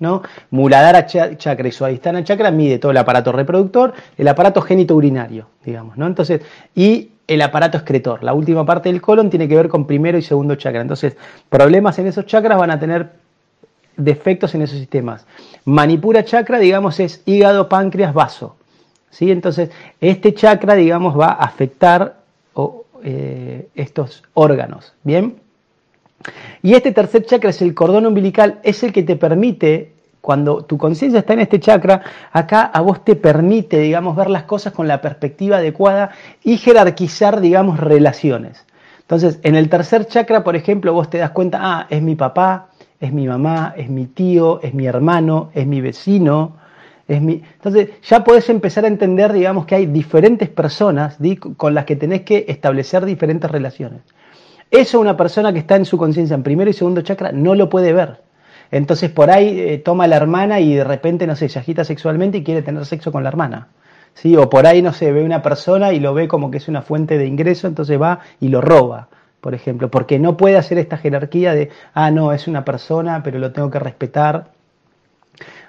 [0.02, 0.24] ¿no?
[0.50, 5.96] Muladhara chakra y Suadhisthana chakra mide todo el aparato reproductor, el aparato génito urinario, digamos,
[5.96, 6.08] ¿no?
[6.08, 6.42] Entonces,
[6.74, 8.24] y el aparato excretor.
[8.24, 10.82] La última parte del colon tiene que ver con primero y segundo chakra.
[10.82, 11.16] Entonces,
[11.48, 13.10] problemas en esos chakras van a tener
[13.96, 15.26] defectos en esos sistemas.
[15.64, 18.58] Manipura chakra, digamos, es hígado, páncreas, vaso.
[19.12, 19.32] ¿sí?
[19.32, 22.18] Entonces, este chakra, digamos, va a afectar
[23.04, 24.94] eh, estos órganos.
[25.04, 25.38] ¿Bien?
[26.62, 30.78] Y este tercer chakra es el cordón umbilical, es el que te permite cuando tu
[30.78, 34.88] conciencia está en este chakra, acá a vos te permite, digamos, ver las cosas con
[34.88, 36.12] la perspectiva adecuada
[36.44, 38.66] y jerarquizar, digamos, relaciones.
[39.02, 42.70] Entonces, en el tercer chakra, por ejemplo, vos te das cuenta, ah, es mi papá,
[43.00, 46.56] es mi mamá, es mi tío, es mi hermano, es mi vecino,
[47.08, 47.42] es mi...
[47.56, 51.18] Entonces, ya podés empezar a entender, digamos, que hay diferentes personas
[51.58, 54.02] con las que tenés que establecer diferentes relaciones.
[54.70, 57.70] Eso una persona que está en su conciencia en primero y segundo chakra no lo
[57.70, 58.31] puede ver.
[58.72, 61.84] Entonces por ahí eh, toma a la hermana y de repente, no sé, se agita
[61.84, 63.68] sexualmente y quiere tener sexo con la hermana.
[64.14, 64.36] ¿sí?
[64.38, 66.82] O por ahí, no sé, ve una persona y lo ve como que es una
[66.82, 69.10] fuente de ingreso, entonces va y lo roba,
[69.42, 73.40] por ejemplo, porque no puede hacer esta jerarquía de, ah, no, es una persona, pero
[73.40, 74.52] lo tengo que respetar.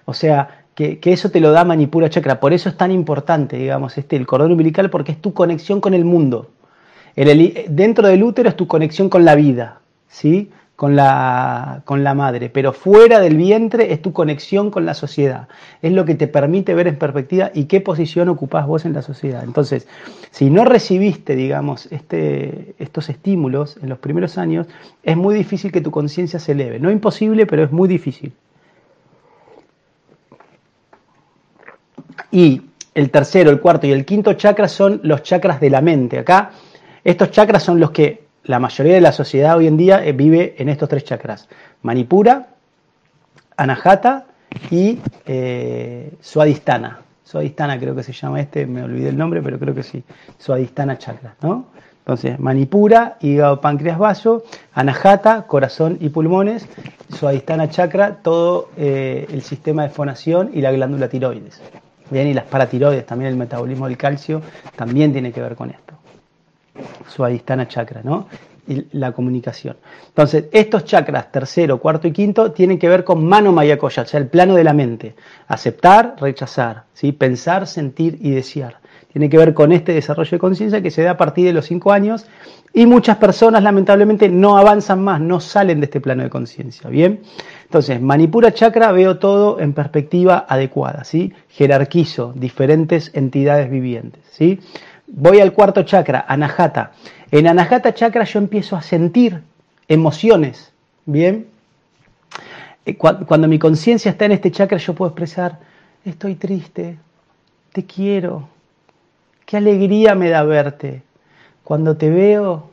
[0.05, 2.41] O sea, que, eso te lo da Manipura Chakra.
[2.41, 5.95] Por eso es tan importante, digamos, este, el cordón umbilical, porque es tu conexión con
[5.95, 6.51] el mundo.
[7.15, 10.51] El, dentro del útero es tu conexión con la vida, ¿sí?
[10.83, 15.47] Con la, con la madre, pero fuera del vientre es tu conexión con la sociedad.
[15.81, 19.03] Es lo que te permite ver en perspectiva y qué posición ocupás vos en la
[19.03, 19.45] sociedad.
[19.45, 19.87] Entonces,
[20.33, 24.67] si no recibiste, digamos, este, estos estímulos en los primeros años,
[25.05, 26.81] es muy difícil que tu conciencia se eleve.
[26.81, 28.33] No imposible, pero es muy difícil.
[32.33, 32.61] Y
[32.93, 36.19] el tercero, el cuarto y el quinto chakra son los chakras de la mente.
[36.19, 36.51] Acá,
[37.05, 40.55] estos chakras son los que la mayoría de la sociedad hoy en día eh, vive
[40.59, 41.49] en estos tres chakras.
[41.83, 42.49] Manipura,
[43.57, 44.27] Anahata
[44.71, 46.13] y eh.
[46.21, 50.03] Suadhisthana creo que se llama este, me olvidé el nombre, pero creo que sí.
[50.39, 51.67] Suadhisthana chakra, ¿no?
[52.01, 54.43] Entonces, Manipura, hígado, páncreas, vaso,
[54.75, 56.67] Anahata, corazón y pulmones,
[57.17, 61.63] Suadhisthana chakra, todo eh, el sistema de fonación y la glándula tiroides.
[62.11, 64.43] Bien, y las paratiroides, también el metabolismo del calcio,
[64.77, 65.92] también tiene que ver con esto.
[67.09, 68.29] Suadhisthana chakra, ¿no?
[68.67, 69.77] Y la comunicación.
[70.09, 74.21] Entonces, estos chakras, tercero, cuarto y quinto, tienen que ver con mano mayakoya, o sea,
[74.21, 75.15] el plano de la mente.
[75.49, 77.13] Aceptar, rechazar, ¿sí?
[77.13, 78.77] pensar, sentir y desear.
[79.13, 81.67] Tiene que ver con este desarrollo de conciencia que se da a partir de los
[81.67, 82.25] cinco años
[82.73, 86.89] y muchas personas lamentablemente no avanzan más, no salen de este plano de conciencia.
[86.89, 87.21] Bien,
[87.65, 91.35] entonces Manipura Chakra veo todo en perspectiva adecuada, ¿sí?
[91.51, 94.23] jerarquizo diferentes entidades vivientes.
[94.31, 94.61] ¿sí?
[95.15, 96.93] Voy al cuarto chakra, Anahata.
[97.31, 99.43] En Anahata chakra yo empiezo a sentir
[99.87, 100.73] emociones.
[101.05, 101.49] Bien.
[102.87, 105.59] Eh, cuando mi conciencia está en este chakra, yo puedo expresar,
[106.03, 106.97] estoy triste,
[107.73, 108.49] te quiero,
[109.45, 111.03] qué alegría me da verte.
[111.63, 112.71] Cuando te veo,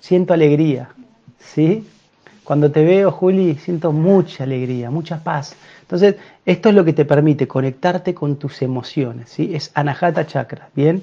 [0.00, 0.88] siento alegría,
[1.38, 1.86] ¿sí?
[2.42, 5.56] Cuando te veo, Juli, siento mucha alegría, mucha paz.
[5.82, 9.54] Entonces, esto es lo que te permite conectarte con tus emociones, ¿sí?
[9.54, 11.02] Es Anahata Chakra, ¿bien?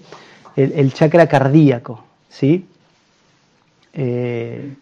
[0.55, 2.65] El, chakra cardíaco, ¿sí?
[3.93, 4.73] Eh,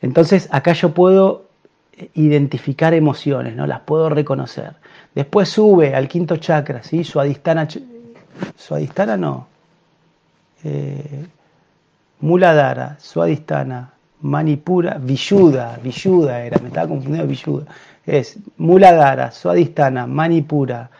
[0.00, 1.46] entonces, acá yo puedo
[2.14, 3.66] identificar emociones, ¿no?
[3.66, 4.74] Las puedo reconocer.
[5.14, 7.04] Después sube al quinto chakra, ¿sí?
[7.04, 7.66] Suadistana,
[8.56, 9.48] Suadistana no.
[10.62, 11.26] Eh,
[12.20, 17.66] Muladhara, Suadistana, Manipura, Vishuddha, Vishuddha era, me estaba confundiendo Vishuddha.
[18.04, 20.90] Es Muladhara, Suadistana, Manipura,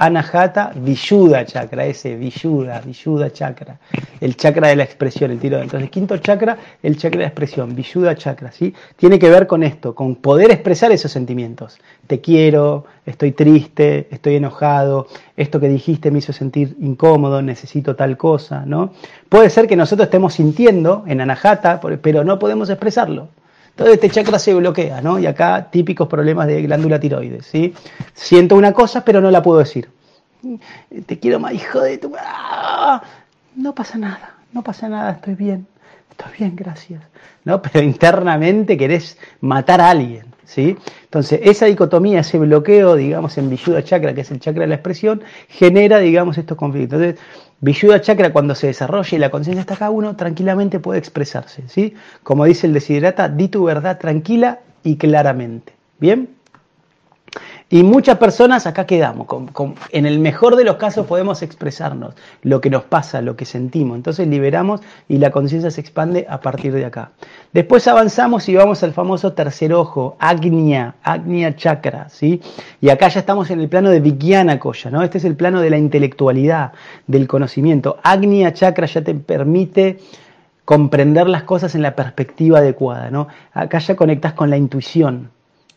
[0.00, 3.78] Anahata, Vishuddha chakra, ese Vishuddha, Vishuddha chakra,
[4.18, 5.60] el chakra de la expresión, el tiro.
[5.60, 8.72] Entonces, quinto chakra, el chakra de la expresión, Vishuddha chakra, ¿sí?
[8.96, 11.78] Tiene que ver con esto, con poder expresar esos sentimientos.
[12.06, 18.16] Te quiero, estoy triste, estoy enojado, esto que dijiste me hizo sentir incómodo, necesito tal
[18.16, 18.92] cosa, ¿no?
[19.28, 23.28] Puede ser que nosotros estemos sintiendo en Anahata, pero no podemos expresarlo.
[23.80, 25.18] Entonces este chakra se bloquea, ¿no?
[25.18, 27.72] Y acá típicos problemas de glándula tiroides, ¿sí?
[28.12, 29.88] Siento una cosa, pero no la puedo decir.
[31.06, 32.12] Te quiero más, hijo de tu...
[32.18, 33.02] ¡Ah!
[33.56, 35.66] No pasa nada, no pasa nada, estoy bien,
[36.10, 37.02] estoy bien, gracias.
[37.44, 37.62] ¿No?
[37.72, 40.76] Pero internamente querés matar a alguien, ¿sí?
[41.04, 44.74] Entonces, esa dicotomía, ese bloqueo, digamos, en Vishuddha Chakra, que es el chakra de la
[44.74, 47.14] expresión, genera, digamos, estos conflictos.
[47.60, 51.68] Vishuddha Chakra, cuando se desarrolla y la conciencia está acá, uno tranquilamente puede expresarse.
[51.68, 51.94] ¿sí?
[52.22, 55.74] Como dice el desiderata, di tu verdad tranquila y claramente.
[55.98, 56.39] ¿Bien?
[57.72, 59.28] Y muchas personas acá quedamos,
[59.92, 63.96] en el mejor de los casos podemos expresarnos lo que nos pasa, lo que sentimos,
[63.96, 67.12] entonces liberamos y la conciencia se expande a partir de acá.
[67.52, 72.42] Después avanzamos y vamos al famoso tercer ojo, Agnia, Agnia Chakra, ¿sí?
[72.80, 75.04] Y acá ya estamos en el plano de Vijnana Koya, ¿no?
[75.04, 76.72] Este es el plano de la intelectualidad,
[77.06, 77.98] del conocimiento.
[78.02, 80.00] Agnia Chakra ya te permite
[80.64, 83.28] comprender las cosas en la perspectiva adecuada, ¿no?
[83.52, 85.30] Acá ya conectas con la intuición,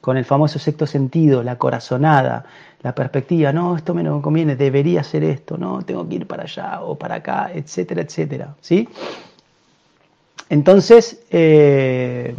[0.03, 2.43] con el famoso sexto sentido, la corazonada,
[2.81, 6.43] la perspectiva, no, esto me no conviene, debería hacer esto, no, tengo que ir para
[6.43, 8.53] allá o para acá, etcétera, etcétera.
[8.59, 8.89] ¿sí?
[10.49, 12.35] Entonces, eh,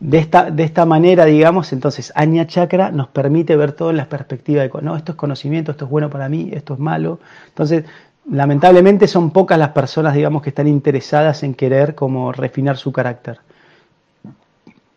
[0.00, 4.06] de, esta, de esta manera, digamos, entonces Aña Chakra nos permite ver todo en la
[4.10, 7.20] perspectiva de, no, esto es conocimiento, esto es bueno para mí, esto es malo.
[7.48, 7.86] Entonces,
[8.30, 13.38] lamentablemente son pocas las personas, digamos, que están interesadas en querer como refinar su carácter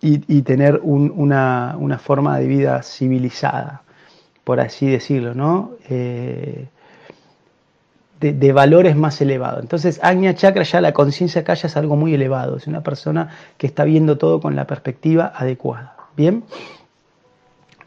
[0.02, 3.82] y, tener una, forma de vida civilizada,
[4.44, 5.72] por así decirlo, ¿no?
[5.90, 6.68] Eh,
[8.20, 9.62] de, valores más elevados.
[9.62, 13.30] Entonces, Agnya Chakra ya la conciencia acá ya es algo muy elevado, es una persona
[13.58, 15.96] que está viendo todo con la perspectiva adecuada.
[16.16, 16.44] ¿Bien?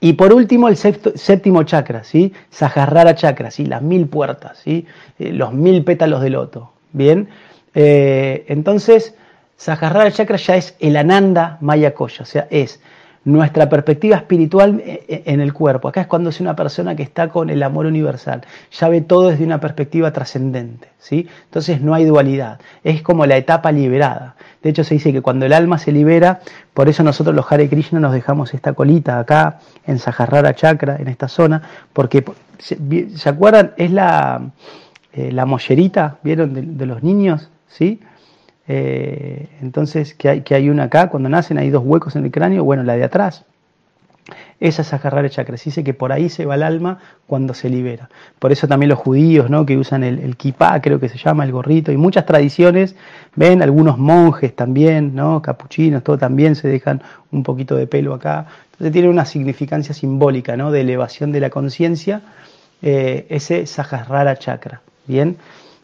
[0.01, 2.33] Y por último, el séptimo chakra, ¿sí?
[2.49, 3.67] Saharrara chakra, ¿sí?
[3.67, 4.87] Las mil puertas, ¿sí?
[5.19, 6.73] Eh, los mil pétalos de loto.
[6.93, 7.29] ¿Bien?
[7.75, 9.15] Eh, entonces,
[9.61, 12.81] Saharrara Chakra ya es el Ananda Maya o sea, es
[13.27, 15.87] nuestra perspectiva espiritual eh, eh, en el cuerpo.
[15.89, 18.41] Acá es cuando es una persona que está con el amor universal,
[18.73, 21.29] ya ve todo desde una perspectiva trascendente, ¿sí?
[21.45, 24.35] Entonces no hay dualidad, es como la etapa liberada.
[24.63, 26.41] De hecho se dice que cuando el alma se libera,
[26.73, 31.09] por eso nosotros los Hare Krishna nos dejamos esta colita acá en Saharrara Chakra, en
[31.09, 31.61] esta zona,
[31.93, 32.25] porque
[32.59, 33.73] ¿se acuerdan?
[33.77, 34.41] Es la,
[35.13, 36.79] eh, la mollerita, ¿vieron?
[36.79, 38.01] De los niños, ¿sí?
[38.73, 42.63] Eh, entonces, que hay, hay una acá, cuando nacen hay dos huecos en el cráneo,
[42.63, 43.45] bueno, la de atrás.
[44.61, 45.57] Esa es Agarrar Chakra.
[45.57, 48.09] Dice que por ahí se va el alma cuando se libera.
[48.39, 49.67] Por eso también los judíos, ¿no?
[49.67, 52.95] que usan el, el kipá, creo que se llama, el gorrito, y muchas tradiciones,
[53.35, 55.43] ven, algunos monjes también, ¿no?
[55.43, 57.03] capuchinos, todo también se dejan
[57.33, 58.47] un poquito de pelo acá.
[58.73, 60.71] Entonces tiene una significancia simbólica ¿no?
[60.71, 62.23] de elevación de la conciencia,
[62.83, 64.81] eh, ese Sahasrara Chakra.
[65.09, 65.37] Bien.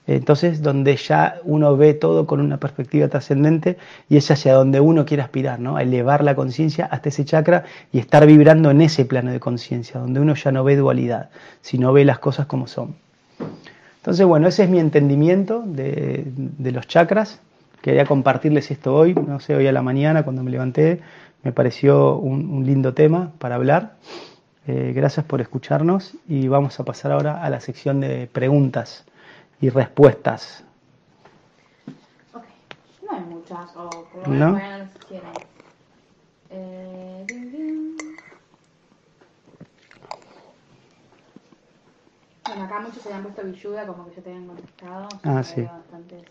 [0.07, 3.77] Entonces, donde ya uno ve todo con una perspectiva trascendente
[4.09, 5.77] y es hacia donde uno quiere aspirar, ¿no?
[5.77, 9.99] A elevar la conciencia hasta ese chakra y estar vibrando en ese plano de conciencia,
[9.99, 12.95] donde uno ya no ve dualidad, sino ve las cosas como son.
[13.97, 16.25] Entonces, bueno, ese es mi entendimiento de,
[16.59, 17.41] los chakras.
[17.83, 21.01] Quería compartirles esto hoy, no sé, hoy a la mañana cuando me levanté,
[21.43, 23.95] me pareció un, lindo tema para hablar.
[24.69, 29.05] Eh, gracias por escucharnos y vamos a pasar ahora a la sección de preguntas
[29.61, 30.65] y respuestas.
[32.35, 32.45] Ok,
[33.03, 35.33] no hay muchas, o por lo menos ¿No?
[36.51, 37.27] Eh,
[42.47, 45.19] Bueno, acá muchos se han puesto billuda, como que ya te habían contestado.
[45.25, 45.63] Ah, sí.
[45.63, 46.23] Bastantes,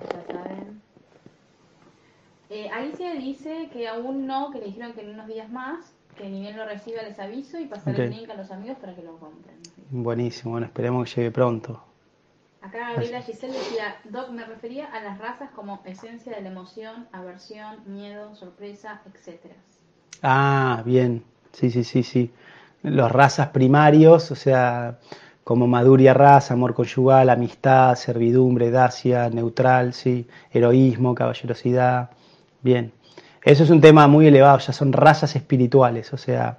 [0.00, 0.82] ya saben.
[2.50, 6.28] Eh, Alicia dice que aún no, que le dijeron que en unos días más, que
[6.30, 8.00] ni bien lo reciba les aviso y pasar Ok.
[8.00, 9.56] el link a los amigos para que lo compren.
[9.90, 11.87] Buenísimo, bueno, esperemos que llegue pronto.
[12.68, 17.06] Acá Gabriela Giselle decía, Doc, me refería a las razas como esencia de la emoción,
[17.12, 19.54] aversión, miedo, sorpresa, etcétera.
[20.22, 22.30] Ah, bien, sí, sí, sí, sí.
[22.82, 24.98] Los razas primarios, o sea,
[25.44, 32.10] como maduria raza, amor conyugal, amistad, servidumbre, dacia, neutral, sí, heroísmo, caballerosidad,
[32.60, 32.92] bien.
[33.44, 36.58] Eso es un tema muy elevado, ya son razas espirituales, o sea,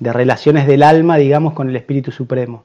[0.00, 2.64] de relaciones del alma, digamos, con el Espíritu Supremo.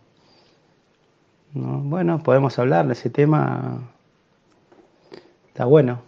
[1.54, 1.80] ¿No?
[1.80, 3.80] Bueno, podemos hablar de ese tema,
[5.48, 6.00] está bueno.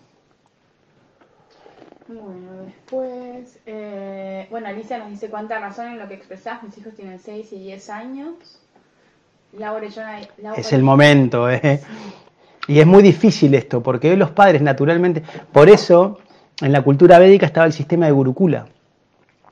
[2.08, 6.94] Bueno, después, eh, bueno, Alicia nos dice cuánta razón en lo que expresás, mis hijos
[6.96, 8.60] tienen 6 y 10 años.
[9.58, 11.82] Laura y Jonah- Laura- Es el momento, ¿eh?
[12.68, 16.20] Y es muy difícil esto, porque hoy los padres naturalmente, por eso
[16.62, 18.66] en la cultura védica estaba el sistema de Gurukula.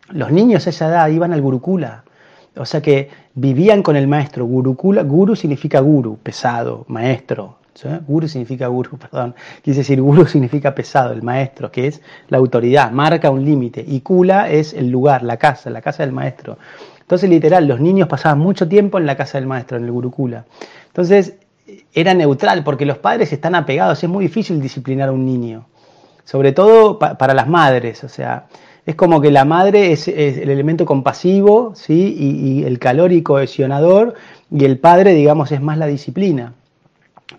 [0.09, 2.03] Los niños a esa edad iban al Gurukula,
[2.55, 4.45] o sea que vivían con el maestro.
[4.45, 7.57] Gurukula, guru significa guru, pesado, maestro.
[8.07, 9.33] Guru significa guru, perdón.
[9.61, 13.83] Quise decir guru significa pesado, el maestro, que es la autoridad, marca un límite.
[13.87, 16.57] Y kula es el lugar, la casa, la casa del maestro.
[16.99, 20.45] Entonces, literal, los niños pasaban mucho tiempo en la casa del maestro, en el Gurukula.
[20.87, 21.35] Entonces,
[21.93, 25.65] era neutral, porque los padres están apegados, es muy difícil disciplinar a un niño.
[26.23, 28.45] Sobre todo pa- para las madres, o sea,
[28.85, 32.15] es como que la madre es, el elemento compasivo, ¿sí?
[32.17, 34.15] Y, el calor y cohesionador,
[34.49, 36.53] y el padre, digamos, es más la disciplina.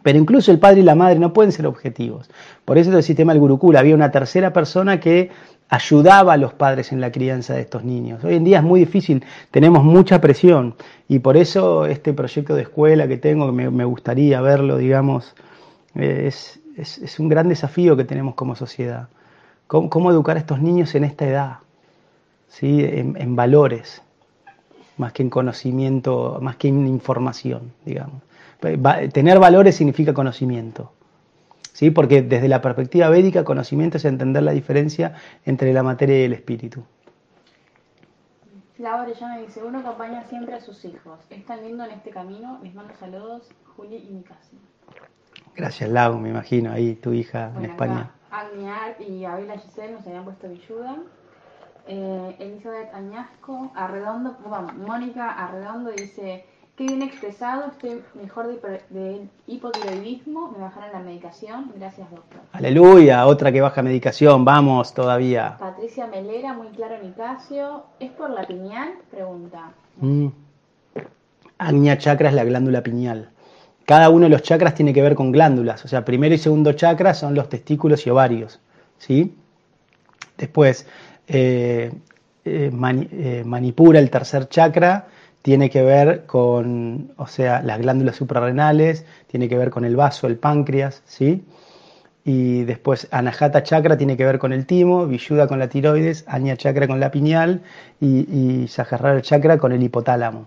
[0.03, 2.31] Pero incluso el padre y la madre no pueden ser objetivos.
[2.65, 5.31] Por eso el sistema del Gurukula había una tercera persona que
[5.69, 8.23] ayudaba a los padres en la crianza de estos niños.
[8.25, 10.75] Hoy en día es muy difícil, tenemos mucha presión
[11.09, 15.35] y por eso este proyecto de escuela que tengo, que me, gustaría verlo, digamos,
[15.95, 16.31] eh,
[16.77, 19.09] es un gran desafío que tenemos como sociedad.
[19.73, 21.57] ¿Cómo, cómo educar a estos niños en esta edad?
[22.49, 22.85] ¿Sí?
[22.85, 24.03] En, en valores,
[24.99, 28.21] más que en conocimiento, más que en información, digamos.
[28.63, 30.93] Va- Tener valores significa conocimiento.
[31.73, 31.91] ¿sí?
[31.91, 35.15] Porque desde la perspectiva védica, conocimiento es entender la diferencia
[35.47, 36.85] entre la materia y el espíritu.
[38.77, 41.19] Laura Jonah dice, uno acompaña siempre a sus hijos.
[41.31, 42.59] Es tan lindo en este camino.
[42.63, 44.59] Les mando saludos, Juli y Mikasi.
[45.57, 48.01] Gracias, Lau, me imagino, ahí tu hija en España.
[48.01, 50.97] acá Agniar y Gabriela Giselle nos habían puesto Villuda.
[51.87, 56.45] Eh, Elizabeth Añasco, Arredondo, vamos, Mónica Arredondo dice,
[56.77, 58.47] qué bien expresado, estoy mejor
[58.91, 62.41] de, hipotiroidismo, me bajaron la medicación, gracias doctor.
[62.53, 65.57] Aleluya, otra que baja medicación, vamos todavía.
[65.59, 68.95] Patricia Melera, muy claro Nicasio, ¿es por la piñal?
[69.11, 69.73] Pregunta.
[69.97, 70.29] Mm.
[71.59, 73.32] Agnya chakra es la glándula pineal.
[73.85, 76.73] Cada uno de los chakras tiene que ver con glándulas, o sea, primero y segundo
[76.73, 78.61] chakra son los testículos y ovarios,
[78.99, 79.35] ¿sí?
[80.39, 80.87] Después,
[81.27, 81.93] eh,
[82.45, 85.09] eh, eh, Manipura, el tercer chakra,
[85.43, 90.27] tiene que ver con, o sea, las glándulas suprarrenales, tiene que ver con el vaso,
[90.29, 91.45] el páncreas, ¿sí?
[92.25, 96.57] Y después Anahata chakra tiene que ver con el timo, Vishuddha con la tiroides, Aña
[96.57, 97.63] chakra con la pineal
[98.01, 100.47] y, y chakra con el hipotálamo.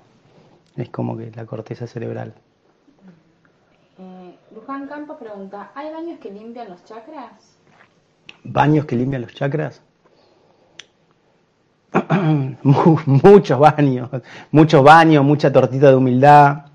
[0.78, 2.34] Es como que la corteza cerebral.
[4.68, 7.60] Luján Campos pregunta, ¿hay baños que limpian los chakras?
[8.44, 9.84] ¿Baños que limpian los chakras?
[12.64, 14.10] Mu- muchos baños,
[14.50, 16.66] muchos baños, mucha tortita de humildad.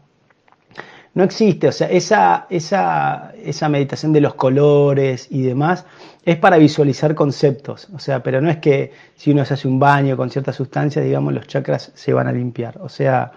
[1.15, 5.85] No existe, o sea, esa, esa, esa meditación de los colores y demás
[6.25, 9.81] es para visualizar conceptos, o sea, pero no es que si uno se hace un
[9.81, 12.79] baño con ciertas sustancias, digamos, los chakras se van a limpiar.
[12.83, 13.33] O sea,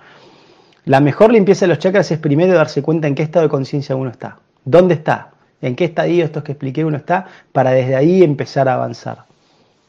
[0.85, 3.95] la mejor limpieza de los chakras es primero darse cuenta en qué estado de conciencia
[3.95, 8.23] uno está, dónde está, en qué estadio estos que expliqué uno está, para desde ahí
[8.23, 9.25] empezar a avanzar.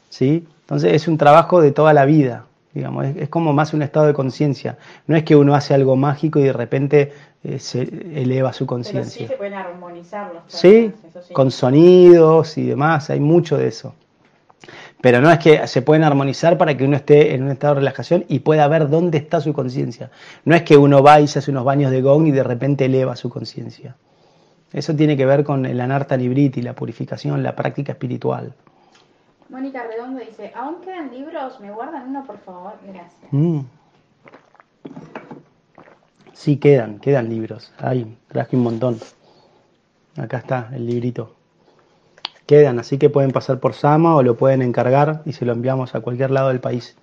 [0.09, 0.47] ¿sí?
[0.61, 4.07] Entonces es un trabajo de toda la vida, digamos, es, es como más un estado
[4.07, 4.77] de conciencia.
[5.07, 8.83] No es que uno hace algo mágico y de repente eh, se eleva su Pero
[8.83, 9.27] sí conciencia.
[9.27, 10.91] se pueden armonizar los sí.
[11.31, 13.93] con sonidos y demás, hay mucho de eso.
[15.01, 17.81] Pero no es que se pueden armonizar para que uno esté en un estado de
[17.81, 20.09] relajación y pueda ver dónde está su conciencia.
[20.43, 22.85] No es que uno va y se hace unos baños de gong y de repente
[22.85, 23.95] eleva su conciencia.
[24.75, 28.53] Eso tiene que ver con el anarta libriti, la purificación, la práctica espiritual.
[29.47, 31.61] Mónica Redondo dice, ¿aún quedan libros?
[31.61, 32.73] ¿Me guardan uno, por favor?
[32.85, 33.31] Gracias.
[33.31, 33.61] Mm.
[36.33, 37.71] Sí, quedan, quedan libros.
[37.77, 38.99] Ahí, traje un montón.
[40.17, 41.33] Acá está el librito.
[42.45, 45.95] Quedan, así que pueden pasar por Sama o lo pueden encargar y se lo enviamos
[45.95, 46.97] a cualquier lado del país.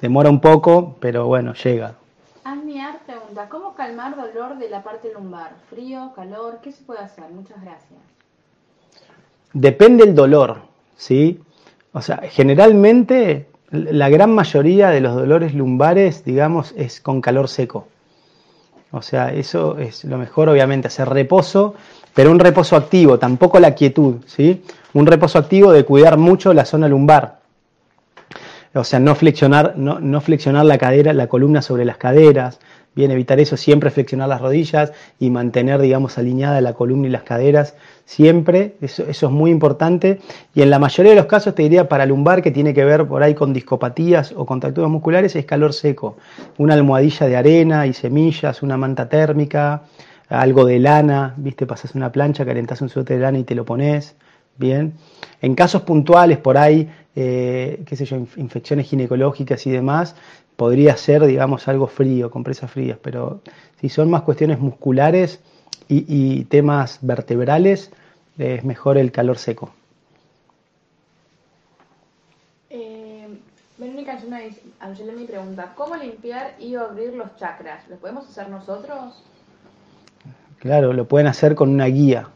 [0.00, 1.94] Demora un poco, pero bueno, llega.
[3.48, 5.52] ¿Cómo calmar dolor de la parte lumbar?
[5.68, 6.58] ¿Frío, calor?
[6.62, 7.24] ¿Qué se puede hacer?
[7.30, 8.00] Muchas gracias.
[9.52, 10.62] Depende el dolor,
[10.96, 11.40] ¿sí?
[11.92, 17.88] O sea, generalmente la gran mayoría de los dolores lumbares, digamos, es con calor seco.
[18.92, 21.74] O sea, eso es lo mejor, obviamente, hacer reposo,
[22.14, 24.64] pero un reposo activo, tampoco la quietud, ¿sí?
[24.94, 27.38] Un reposo activo de cuidar mucho la zona lumbar.
[28.74, 32.60] O sea, no flexionar, no, no flexionar la cadera, la columna sobre las caderas,
[32.96, 37.22] Bien, evitar eso, siempre flexionar las rodillas y mantener, digamos, alineada la columna y las
[37.22, 40.18] caderas, siempre, eso, es muy importante.
[40.54, 43.06] Y en la mayoría de los casos, te diría para lumbar, que tiene que ver
[43.06, 46.16] por ahí con discopatías o contracturas musculares, es calor seco.
[46.58, 49.84] Una almohadilla de arena y semillas, una manta térmica,
[50.28, 53.64] algo de lana, viste, pasas una plancha, calentás un suéter de lana y te lo
[53.64, 54.16] pones.
[54.56, 54.94] Bien.
[55.40, 60.16] En casos puntuales, por ahí, eh, qué sé yo, infecciones ginecológicas y demás,
[60.60, 63.40] podría ser, digamos, algo frío, compresas frías, pero
[63.80, 65.40] si son más cuestiones musculares
[65.88, 67.90] y, temas vertebrales,
[68.36, 69.72] es mejor el calor seco.
[72.68, 73.26] Eh,
[73.78, 77.88] Verónica me pregunta, ¿cómo limpiar y abrir los chakras?
[77.88, 79.24] ¿Lo podemos hacer nosotros?
[80.58, 82.28] Claro, lo pueden hacer con una guía.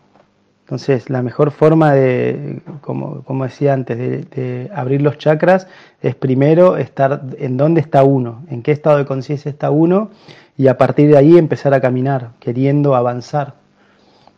[0.65, 5.67] Entonces, la mejor forma de, como, como decía antes, de, abrir los chakras
[6.01, 10.11] es primero estar en dónde está uno, en qué estado de conciencia está uno,
[10.57, 13.55] y a partir de ahí empezar a caminar, queriendo avanzar.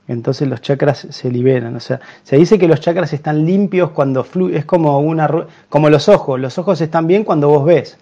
[0.09, 1.77] Entonces los chakras se liberan.
[1.77, 5.29] O sea, se dice que los chakras están limpios cuando fluye, es como una
[5.69, 7.99] como los ojos, los ojos están bien cuando vos ves.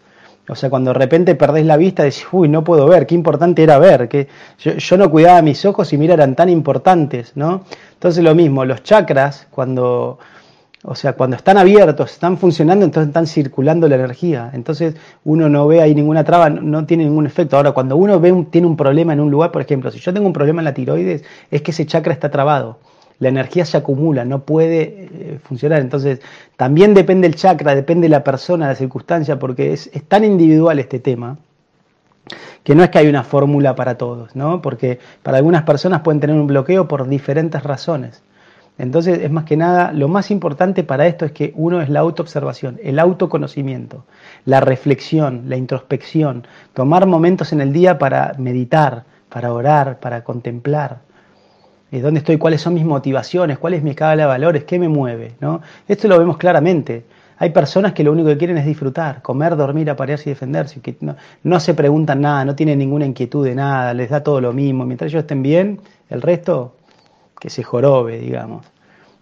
[0.46, 3.62] O sea, cuando de repente perdés la vista, decís, uy, no puedo ver, qué importante
[3.62, 4.28] era ver, que
[4.58, 7.62] yo, no cuidaba mis ojos y mira, eran tan importantes, ¿no?
[7.94, 10.18] Entonces lo mismo, los chakras, cuando,
[10.82, 14.50] o sea, cuando están abiertos, están funcionando, entonces están circulando la energía.
[14.52, 17.56] Entonces uno no ve ahí ninguna traba, no, tiene ningún efecto.
[17.56, 20.26] Ahora, cuando uno ve tiene un problema en un lugar, por ejemplo, si yo tengo
[20.26, 22.78] un problema en la tiroides, es que ese chakra está trabado
[23.18, 25.80] la energía se acumula, no puede eh, funcionar.
[25.80, 26.20] Entonces,
[26.56, 31.38] también depende el chakra, depende la persona, la circunstancia, porque es, tan individual este tema
[32.62, 34.62] que no es que hay una fórmula para todos, ¿no?
[34.62, 38.22] Porque para algunas personas pueden tener un bloqueo por diferentes razones.
[38.78, 42.00] Entonces, es más que nada, lo más importante para esto es que uno es la
[42.00, 44.04] autoobservación, el autoconocimiento,
[44.46, 51.00] la reflexión, la introspección, tomar momentos en el día para meditar, para orar, para contemplar
[52.02, 55.32] dónde estoy, cuáles son mis motivaciones, cuál es mi escala de valores, qué me mueve.
[55.40, 55.62] ¿no?
[55.86, 57.04] Esto lo vemos claramente.
[57.38, 60.96] Hay personas que lo único que quieren es disfrutar, comer, dormir, aparearse y defenderse, que
[61.00, 64.52] no, no se preguntan nada, no tienen ninguna inquietud de nada, les da todo lo
[64.52, 64.86] mismo.
[64.86, 65.80] Mientras ellos estén bien,
[66.10, 66.74] el resto
[67.40, 68.64] que se jorobe, digamos.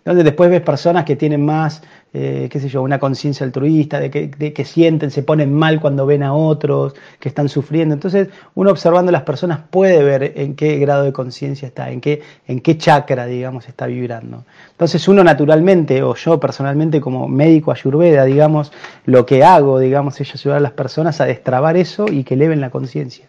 [0.04, 1.82] Entonces después ves personas que tienen más
[2.14, 5.80] eh, qué sé yo, una conciencia altruista, de que, de que, sienten, se ponen mal
[5.80, 7.94] cuando ven a otros, que están sufriendo.
[7.94, 12.02] Entonces, uno observando a las personas puede ver en qué grado de conciencia está, en
[12.02, 14.44] qué, en qué chakra, digamos, está vibrando.
[14.72, 18.72] Entonces, uno naturalmente, o yo personalmente como médico ayurveda, digamos,
[19.06, 22.60] lo que hago, digamos, es ayudar a las personas a destrabar eso y que eleven
[22.60, 23.26] la conciencia.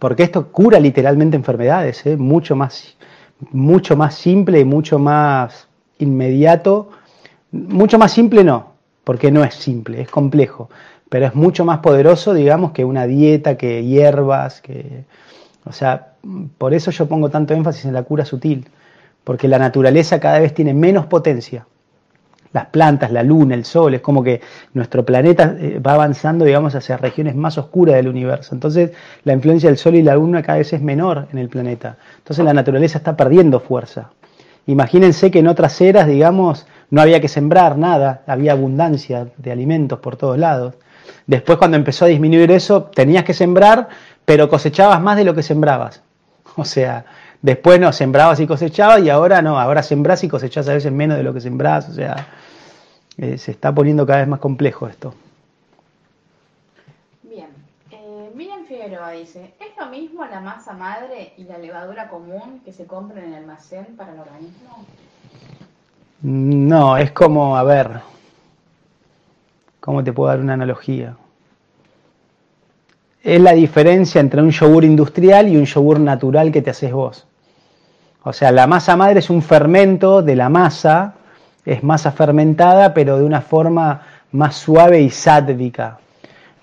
[0.00, 2.16] Porque esto cura literalmente enfermedades, ¿eh?
[2.16, 2.96] mucho, más,
[3.52, 5.68] mucho más simple y mucho más
[5.98, 6.90] inmediato
[7.52, 8.72] mucho más simple no,
[9.04, 10.70] porque no es simple, es complejo,
[11.08, 15.04] pero es mucho más poderoso, digamos, que una dieta, que hierbas, que...
[15.64, 16.14] O sea,
[16.58, 18.66] por eso yo pongo tanto énfasis en la cura sutil,
[19.22, 21.66] porque la naturaleza cada vez tiene menos potencia.
[22.52, 24.40] Las plantas, la luna, el sol, es como que
[24.74, 28.54] nuestro planeta eh, va avanzando, digamos, hacia regiones más oscuras del universo.
[28.54, 28.92] Entonces,
[29.24, 31.96] la influencia del sol y la luna cada vez es menor en el planeta.
[32.18, 34.10] Entonces, la naturaleza está perdiendo fuerza.
[34.66, 39.98] Imagínense que en otras eras, digamos, no había que sembrar nada, había abundancia de alimentos
[39.98, 40.74] por todos lados.
[41.26, 43.88] Después cuando empezó a disminuir eso, tenías que sembrar,
[44.24, 46.02] pero cosechabas más de lo que sembrabas.
[46.56, 47.06] O sea,
[47.40, 51.16] después no, sembrabas y cosechabas y ahora no, ahora sembrás y cosechás a veces menos
[51.16, 51.88] de lo que sembrás.
[51.88, 52.26] O sea,
[53.16, 55.14] eh, se está poniendo cada vez más complejo esto.
[57.22, 57.48] Bien,
[57.90, 62.72] eh, Miriam Figueroa dice, ¿es lo mismo la masa madre y la levadura común que
[62.72, 64.84] se compra en el almacén para el organismo?
[66.22, 68.00] No, es como, a ver,
[69.80, 71.16] ¿cómo te puedo dar una analogía?
[73.22, 77.26] Es la diferencia entre un yogur industrial y un yogur natural que te haces vos.
[78.24, 81.14] O sea, la masa madre es un fermento de la masa,
[81.64, 84.02] es masa fermentada, pero de una forma
[84.32, 85.98] más suave y sádvica.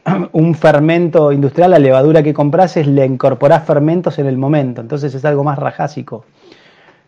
[0.32, 5.14] Un fermento industrial, la levadura que compras es le incorporás fermentos en el momento, entonces
[5.14, 6.26] es algo más rajásico.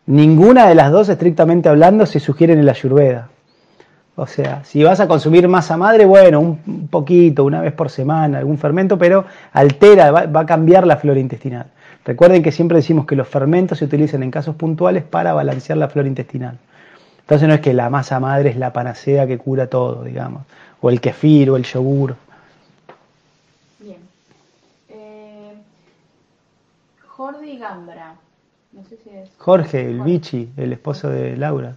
[0.08, 3.30] Ninguna de las dos, estrictamente hablando, se sugiere en la ayurveda.
[4.16, 8.40] O sea, si vas a consumir masa madre, bueno, un poquito, una vez por semana,
[8.40, 11.68] algún fermento, pero altera, va, a cambiar la flora intestinal.
[12.04, 15.88] Recuerden que siempre decimos que los fermentos se utilizan en casos puntuales para balancear la
[15.88, 16.58] flora intestinal.
[17.22, 20.44] Entonces no es que la masa madre es la panacea que cura todo, digamos,
[20.82, 22.16] o el kefir o el yogur.
[23.80, 24.00] Bien.
[24.90, 25.54] Eh,
[27.52, 28.16] Jordi Gambra.
[28.72, 29.30] No sé si es.
[29.38, 31.76] Jorge, el bichi, el esposo de Laura.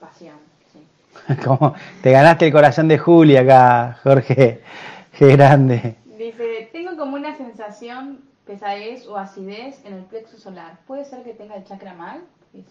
[0.00, 0.36] Pasión,
[0.72, 1.34] sí.
[1.44, 4.60] Como te ganaste el corazón de Julia acá, Jorge.
[5.18, 5.96] Qué grande.
[6.18, 10.78] Dice, tengo como una sensación, pesadez o acidez en el plexo solar.
[10.86, 12.20] ¿Puede ser que tenga el chakra mal?
[12.52, 12.70] Dice.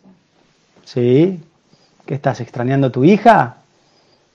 [0.84, 1.44] Sí.
[2.06, 3.58] ¿Qué estás extrañando a tu hija?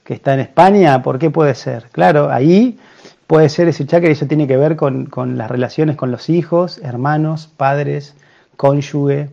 [0.05, 1.03] Que está en España.
[1.03, 1.89] ¿Por qué puede ser?
[1.91, 2.79] Claro, ahí
[3.27, 6.29] puede ser ese chakra y eso tiene que ver con, con las relaciones con los
[6.29, 8.15] hijos, hermanos, padres,
[8.55, 9.29] cónyuge,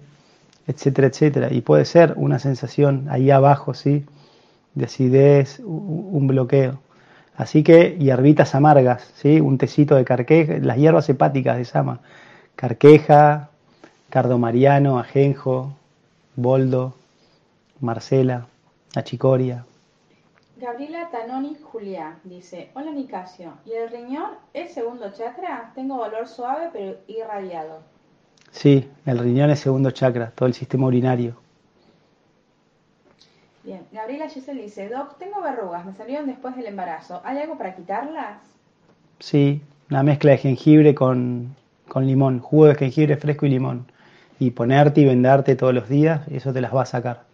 [0.67, 1.53] etcétera, etcétera.
[1.53, 4.05] Y puede ser una sensación ahí abajo, ¿sí?
[4.75, 6.81] De acidez, un bloqueo.
[7.37, 9.41] Así que hierbitas amargas, ¿sí?
[9.41, 12.01] Un tecito de carqueja, las hierbas hepáticas de Sama.
[12.57, 13.51] Carqueja,
[14.11, 15.75] cardomariano, ajenjo,
[16.37, 16.95] boldo,
[17.81, 18.47] marcela,
[18.95, 19.65] achicoria.
[20.65, 25.73] Gabriela Tanoni Juliá dice, hola Nicasio, ¿y el riñón es segundo chakra?
[25.75, 27.83] Tengo dolor suave pero irradiado.
[28.51, 31.37] Sí, el riñón es segundo chakra, todo el sistema urinario.
[33.62, 37.21] Bien, Gabriela Giselle dice, Doc, tengo verrugas, me salieron después del embarazo.
[37.25, 38.39] ¿Hay algo para quitarlas?
[39.19, 39.61] Sí,
[39.91, 41.55] una mezcla de jengibre con,
[41.89, 43.85] con limón, jugo de jengibre fresco y limón.
[44.39, 47.34] Y ponerte y vendarte todos los días, eso te las va a sacar.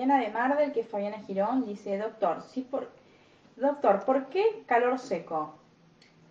[0.00, 2.90] Fabiana de Mardel, que es Fabiana Girón, dice, doctor, sí por...
[3.56, 5.56] doctor, ¿por qué calor seco?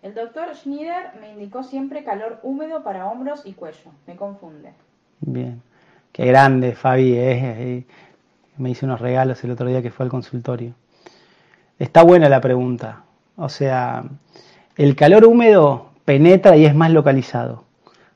[0.02, 3.92] El doctor Schneider me indicó siempre calor húmedo para hombros y cuello.
[4.08, 4.72] Me confunde.
[5.20, 5.62] Bien,
[6.10, 7.84] qué grande Fabi, eh.
[8.56, 10.74] me hizo unos regalos el otro día que fue al consultorio.
[11.78, 13.04] Está buena la pregunta,
[13.36, 14.02] o sea,
[14.76, 17.62] el calor húmedo penetra y es más localizado.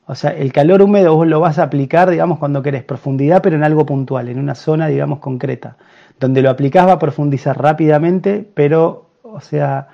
[0.07, 3.55] O sea, el calor húmedo vos lo vas a aplicar, digamos, cuando querés profundidad, pero
[3.55, 5.77] en algo puntual, en una zona, digamos, concreta.
[6.19, 9.87] Donde lo aplicás va a profundizar rápidamente, pero, o sea,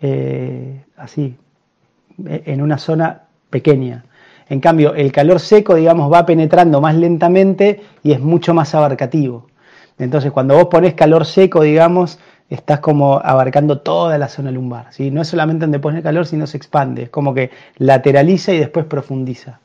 [0.00, 1.36] eh, así,
[2.26, 4.04] en una zona pequeña.
[4.48, 9.46] En cambio, el calor seco, digamos, va penetrando más lentamente y es mucho más abarcativo.
[9.98, 12.18] Entonces, cuando vos pones calor seco, digamos,
[12.50, 14.86] estás como abarcando toda la zona lumbar.
[14.90, 15.10] ¿sí?
[15.10, 17.04] No es solamente donde pones calor, sino se expande.
[17.04, 19.60] Es como que lateraliza y después profundiza.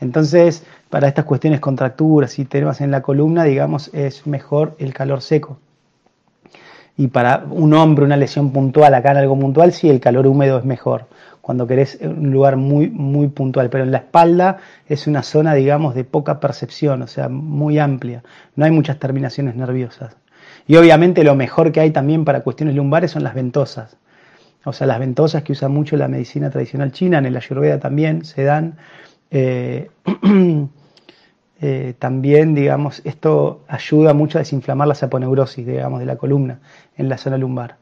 [0.00, 5.22] Entonces, para estas cuestiones contracturas y temas en la columna, digamos, es mejor el calor
[5.22, 5.58] seco.
[6.96, 10.58] Y para un hombre, una lesión puntual, acá en algo puntual, sí, el calor húmedo
[10.58, 11.06] es mejor.
[11.40, 13.68] Cuando querés un lugar muy, muy puntual.
[13.68, 18.22] Pero en la espalda es una zona, digamos, de poca percepción, o sea, muy amplia.
[18.56, 20.16] No hay muchas terminaciones nerviosas.
[20.66, 23.96] Y obviamente lo mejor que hay también para cuestiones lumbares son las ventosas.
[24.64, 28.24] O sea, las ventosas que usa mucho la medicina tradicional china, en el ayurveda también
[28.24, 28.76] se dan.
[29.30, 29.90] Eh,
[31.60, 36.60] eh, también, digamos, esto ayuda mucho a desinflamar la saponeurosis, digamos, de la columna
[36.96, 37.76] en la zona lumbar.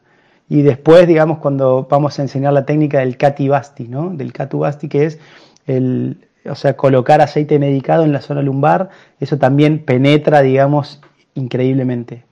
[0.49, 4.11] Y después, digamos, cuando vamos a enseñar la técnica del Kati Basti, ¿no?
[4.11, 5.21] Del Katu Basti, que es
[5.67, 11.01] el, o sea, colocar aceite medicado en la zona lumbar, eso también penetra, digamos,
[11.35, 12.25] increíblemente.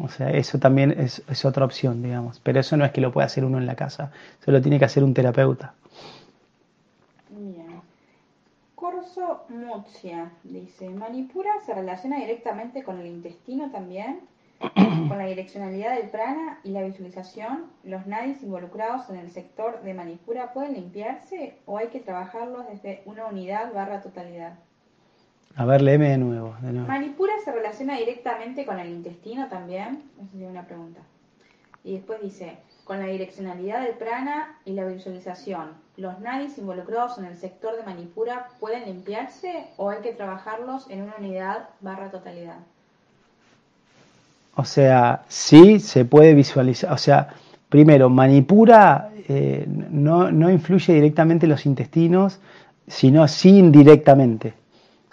[0.00, 2.40] O sea, eso también es, es, otra opción, digamos.
[2.40, 4.78] Pero eso no es que lo pueda hacer uno en la casa, eso lo tiene
[4.78, 5.74] que hacer un terapeuta.
[7.30, 7.80] Bien.
[8.74, 14.20] Corso Muzia dice, ¿Manipura se relaciona directamente con el intestino también?
[14.74, 19.94] con la direccionalidad del prana y la visualización, los nadis involucrados en el sector de
[19.94, 24.54] Manipura pueden limpiarse o hay que trabajarlos desde una unidad barra totalidad?
[25.56, 26.86] A ver, léeme de nuevo, de nuevo.
[26.86, 30.02] ¿Manipura se relaciona directamente con el intestino también?
[30.20, 31.00] Esa sería una pregunta.
[31.82, 37.24] Y después dice, con la direccionalidad del prana y la visualización, ¿los nadis involucrados en
[37.24, 42.58] el sector de Manipura pueden limpiarse o hay que trabajarlos en una unidad barra totalidad?
[44.56, 46.92] O sea, sí se puede visualizar.
[46.92, 47.28] O sea,
[47.68, 52.40] primero, Manipura eh, no, no, influye directamente en los intestinos,
[52.86, 54.54] sino sí indirectamente.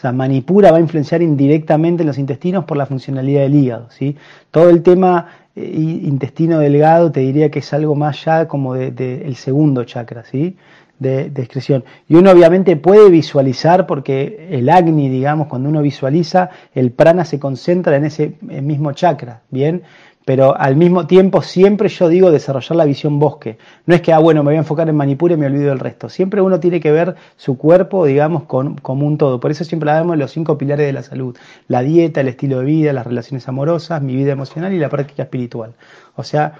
[0.03, 3.87] Sea, Manipura va a influenciar indirectamente en los intestinos por la funcionalidad del hígado.
[3.89, 4.17] ¿sí?
[4.51, 5.61] Todo el tema eh,
[6.03, 10.25] intestino delgado te diría que es algo más ya como del de, de segundo chakra,
[10.25, 10.57] ¿sí?
[10.99, 11.85] de, de, excreción.
[12.09, 17.39] Y uno obviamente puede visualizar, porque el Agni, digamos, cuando uno visualiza, el prana se
[17.39, 19.83] concentra en ese mismo chakra, ¿bien?
[20.25, 23.57] Pero al mismo tiempo siempre yo digo desarrollar la visión bosque.
[23.85, 25.79] No es que, ah, bueno, me voy a enfocar en Manipura y me olvido del
[25.79, 26.07] resto.
[26.07, 29.39] Siempre uno tiene que ver su cuerpo, digamos, con, como un todo.
[29.41, 31.37] Por eso siempre hablamos de los cinco pilares de la salud.
[31.67, 35.23] La dieta, el estilo de vida, las relaciones amorosas, mi vida emocional y la práctica
[35.23, 35.73] espiritual.
[36.15, 36.53] O sea,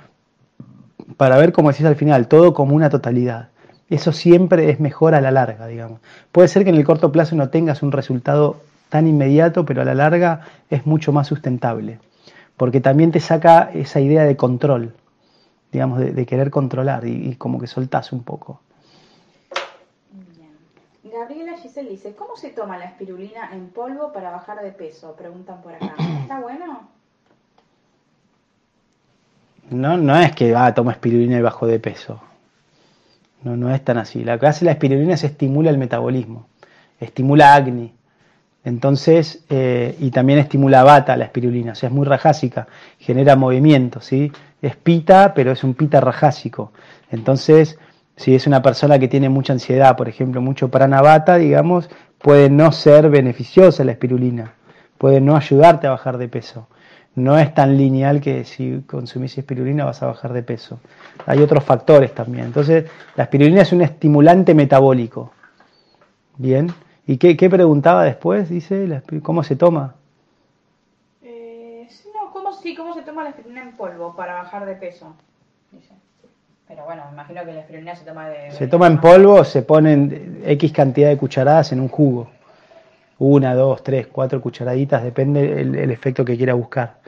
[1.16, 3.50] para ver, como decís al final, todo como una totalidad.
[3.90, 6.00] Eso siempre es mejor a la larga, digamos.
[6.32, 8.58] Puede ser que en el corto plazo no tengas un resultado
[8.90, 12.00] tan inmediato, pero a la larga es mucho más sustentable,
[12.58, 14.96] porque también te saca esa idea de control,
[15.72, 18.62] digamos, de, querer controlar y, como que soltás un poco.
[21.04, 25.16] Gabriela Giselle dice, ¿cómo se toma la espirulina en polvo para bajar de peso?
[25.16, 25.94] Preguntan por acá.
[26.22, 26.90] ¿Está bueno?
[29.70, 32.20] No, no es que ah, toma espirulina y bajo de peso.
[33.44, 34.24] No, no es tan así.
[34.24, 36.48] Lo que hace la espirulina es estimula el metabolismo,
[37.00, 37.94] estimula acné.
[38.66, 44.00] Entonces, eh, y también estimula bata la espirulina, o sea, es muy rajásica, genera movimiento,
[44.00, 44.32] ¿sí?
[44.62, 46.72] Es pita, pero es un pita rajásico.
[47.12, 47.78] Entonces,
[48.16, 51.90] si es una persona que tiene mucha ansiedad, por ejemplo, mucho pranavata, digamos,
[52.20, 54.54] puede no ser beneficiosa la espirulina,
[54.98, 56.68] puede no ayudarte a bajar de peso.
[57.16, 60.80] No es tan lineal que si consumís espirulina vas a bajar de peso.
[61.28, 62.46] Hay otros factores también.
[62.46, 62.86] Entonces,
[63.16, 65.32] la espirulina es un estimulante metabólico.
[66.38, 66.74] Bien.
[67.06, 68.50] ¿Y qué, preguntaba después?
[68.50, 69.96] Dice, ¿cómo se toma?
[71.22, 75.14] Eh, no, ¿cómo, sí, ¿cómo se toma la espirulina en polvo para bajar de peso?
[75.72, 75.94] Dice.
[76.68, 78.52] Pero bueno, me imagino que la espirulina se toma de...
[78.52, 82.30] Se toma en polvo, se ponen X cantidad de cucharadas en un jugo.
[83.20, 87.00] Una, dos, tres, cuatro cucharaditas, depende el, efecto que quiera buscar.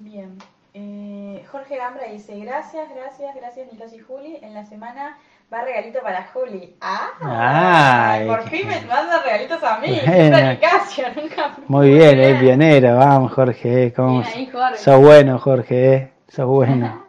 [0.00, 0.36] Bien.
[0.74, 4.38] Eh, Jorge Gambra dice, gracias, gracias, gracias Nicolás y Juli.
[4.42, 5.16] En la semana
[5.52, 6.74] Va regalito para Juli.
[6.80, 8.22] ¡Ah!
[8.26, 10.00] por fin me manda regalitos a mí.
[11.14, 11.56] nunca.
[11.66, 12.96] Muy bien, es pionero.
[12.96, 13.86] Vamos, Jorge.
[13.86, 14.78] Eh, ¿Cómo bien ahí, Jorge.
[14.78, 15.94] Sos bueno, Jorge.
[15.94, 16.12] Eh.
[16.28, 17.04] Sos bueno.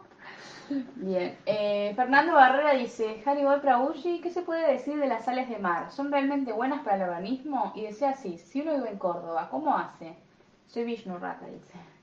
[0.96, 1.38] bien.
[1.46, 5.90] Eh, Fernando Barrera dice: Hannibal Prabhuji, ¿qué se puede decir de las sales de mar?
[5.90, 7.72] ¿Son realmente buenas para el organismo?
[7.74, 10.14] Y decía así: si uno vive en Córdoba, ¿cómo hace?
[10.66, 11.93] Soy Vishnu Rata, dice.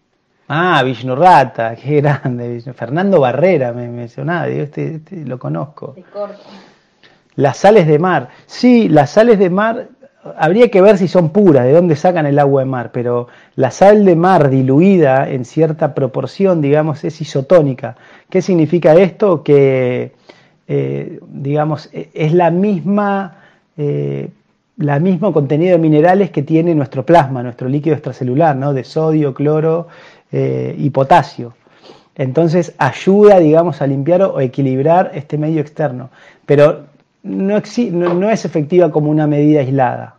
[0.54, 0.84] Ah,
[1.16, 2.62] Rata, qué grande.
[2.76, 5.95] Fernando Barrera me mencionaba, digo, este, este lo conozco.
[7.36, 8.28] Las sales de mar.
[8.47, 9.88] Sí, las sales de mar,
[10.36, 13.72] habría que ver si son puras, de dónde sacan el agua de mar, pero la
[13.72, 17.95] sal de mar diluida en cierta proporción, digamos, es isotónica.
[18.30, 19.43] ¿Qué significa esto?
[19.43, 20.12] Que,
[20.68, 23.38] eh, digamos, e, es la misma...
[23.78, 24.30] Eh,
[24.78, 28.74] la mismo contenido de minerales que tiene nuestro plasma, nuestro líquido extracelular, ¿no?
[28.74, 29.88] de sodio, cloro
[30.32, 31.54] eh, y potasio.
[32.16, 36.10] Entonces ayuda, digamos, a limpiar o equilibrar este medio externo,
[36.46, 36.86] pero
[37.24, 40.16] no, es efectiva como una medida aislada.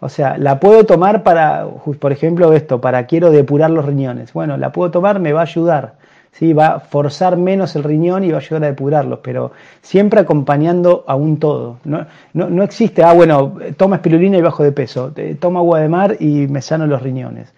[0.00, 1.66] O sea, la puedo tomar para,
[1.98, 4.32] por ejemplo, esto, para quiero depurar los riñones.
[4.32, 5.94] Bueno, la puedo tomar, me va a ayudar.
[6.32, 6.52] ¿sí?
[6.52, 9.52] Va a forzar menos el riñón y va a ayudar a depurarlos, pero
[9.82, 11.76] siempre acompañando a un todo.
[11.84, 16.16] No, no existe, ah, bueno, toma espirulina y bajo de peso, toma agua de mar
[16.18, 17.52] y me sano los riñones.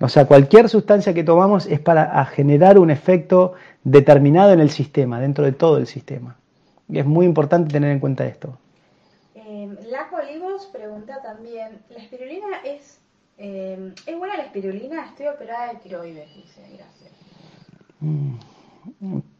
[0.00, 5.20] O sea, cualquier sustancia que tomamos es para generar un efecto determinado en el sistema,
[5.20, 6.36] dentro de todo el sistema.
[6.88, 8.56] Y es muy importante tener en cuenta esto.
[9.34, 13.00] Eh, Laco Olivos pregunta también, ¿la espirulina es,
[13.38, 15.06] em, es buena la espirulina?
[15.06, 17.10] Estoy operada de tiroides, dice, gracias.
[18.00, 18.34] Mm,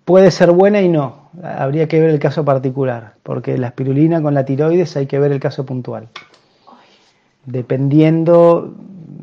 [0.04, 1.30] puede ser buena y no.
[1.42, 5.30] Habría que ver el caso particular, porque la espirulina con la tiroides hay que ver
[5.30, 6.08] el caso puntual.
[7.46, 8.74] Dependiendo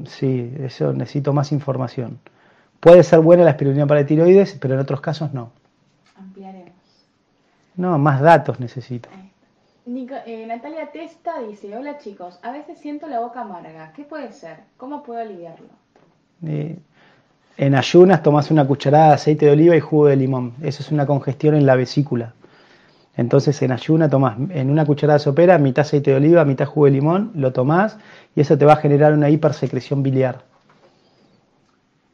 [0.05, 2.19] sí, eso necesito más información.
[2.79, 5.51] Puede ser buena la espirulina para tiroides, pero en otros casos no.
[6.17, 6.73] Ampliaremos.
[7.75, 9.09] No, más datos necesito.
[9.87, 13.91] Eh, Natalia Testa dice, hola chicos, a veces siento la boca amarga.
[13.93, 14.57] ¿Qué puede ser?
[14.77, 15.67] ¿Cómo puedo aliviarlo?
[16.43, 16.79] Eh,
[17.57, 20.55] en ayunas tomas una cucharada de aceite de oliva y jugo de limón.
[20.61, 22.33] Eso es una congestión en la vesícula.
[23.17, 26.91] Entonces en ayuna tomás en una cucharada sopera mitad aceite de oliva, mitad jugo de
[26.91, 27.97] limón, lo tomás
[28.35, 30.43] y eso te va a generar una hipersecreción biliar.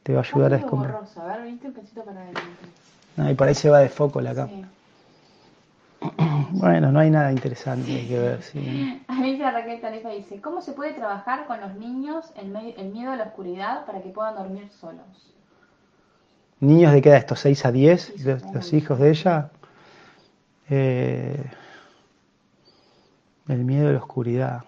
[0.02, 1.00] Te va a ayudar a escombrar.
[3.16, 4.52] No, y por ahí se va de foco la capa.
[6.54, 8.42] Bueno, no hay nada interesante que ver.
[8.42, 9.02] Sí.
[9.08, 13.16] Alicia Raquel Tanefa dice, ¿cómo se puede trabajar con los niños el, el, miedo a
[13.16, 15.32] la oscuridad para que puedan dormir solos?
[16.60, 17.18] ¿Niños de qué edad?
[17.18, 18.24] ¿Estos 6 a 10?
[18.52, 19.50] ¿Los, hijos de ella?
[20.70, 21.44] Eh,
[23.48, 24.64] el miedo a la oscuridad.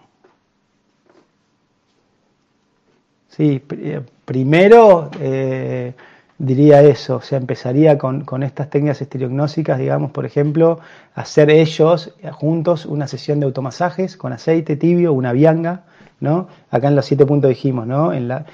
[3.29, 5.93] Sí, eh, primero eh,
[6.37, 10.79] diría eso, o sea, empezaría con, estas técnicas estereognósicas, digamos, por ejemplo,
[11.13, 15.83] hacer ellos eh, juntos una sesión de automasajes con aceite tibio, una vianga,
[16.19, 16.47] ¿no?
[16.71, 18.13] Acá en los siete puntos dijimos, ¿no?
[18.13, 18.45] En la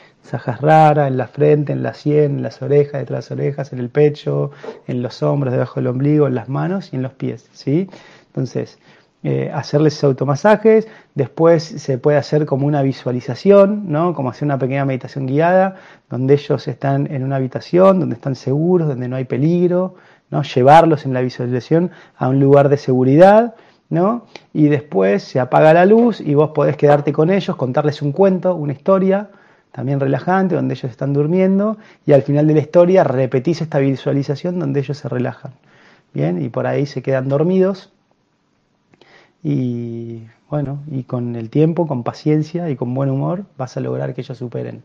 [0.61, 3.79] rara, en la frente, en la sien, en las orejas, detrás de las orejas, en
[3.79, 4.51] el pecho,
[4.87, 7.89] en los hombros, debajo del ombligo, en las manos y en los pies, ¿sí?
[8.27, 8.79] Entonces,
[9.23, 14.13] eh, hacerles automasajes, después se puede hacer como una visualización, ¿no?
[14.15, 15.75] como hacer una pequeña meditación guiada,
[16.09, 19.95] donde ellos están en una habitación, donde están seguros, donde no hay peligro,
[20.31, 20.41] ¿no?
[20.41, 23.53] llevarlos en la visualización a un lugar de seguridad,
[23.89, 24.25] ¿no?
[24.53, 28.55] Y después se apaga la luz y vos podés quedarte con ellos, contarles un cuento,
[28.55, 29.29] una historia,
[29.71, 34.59] también relajante, donde ellos están durmiendo, y al final de la historia repetís esta visualización
[34.59, 35.51] donde ellos se relajan.
[36.13, 37.91] Bien, y por ahí se quedan dormidos.
[39.43, 44.13] Y bueno, y con el tiempo, con paciencia y con buen humor, vas a lograr
[44.13, 44.83] que ellos superen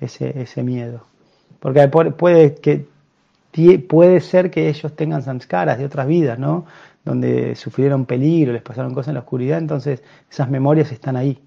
[0.00, 1.04] ese, ese miedo.
[1.58, 2.86] Porque puede, que,
[3.78, 6.64] puede ser que ellos tengan samskaras de otras vidas, ¿no?
[7.04, 11.38] Donde sufrieron peligro, les pasaron cosas en la oscuridad, entonces esas memorias están ahí.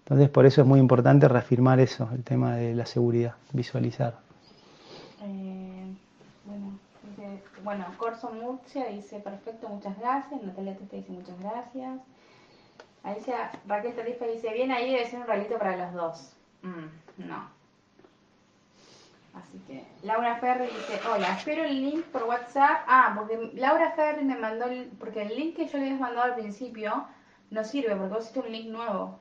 [0.00, 4.18] Entonces por eso es muy importante reafirmar eso, el tema de la seguridad, visualizar.
[5.22, 5.55] Eh,
[7.66, 10.40] bueno, Corso Murcia dice, perfecto, muchas gracias.
[10.40, 11.98] Natalia te dice muchas gracias.
[13.02, 16.32] Alicia Raquel Tarifa dice, bien ahí debe ser un regalito para los dos.
[16.62, 17.50] Mm, no,
[19.34, 22.84] Así que Laura Ferri dice, hola, espero el link por WhatsApp.
[22.86, 26.22] Ah, porque Laura Ferri me mandó, el, porque el link que yo le había mandado
[26.22, 27.04] al principio
[27.50, 29.18] no sirve porque vos hiciste un link nuevo.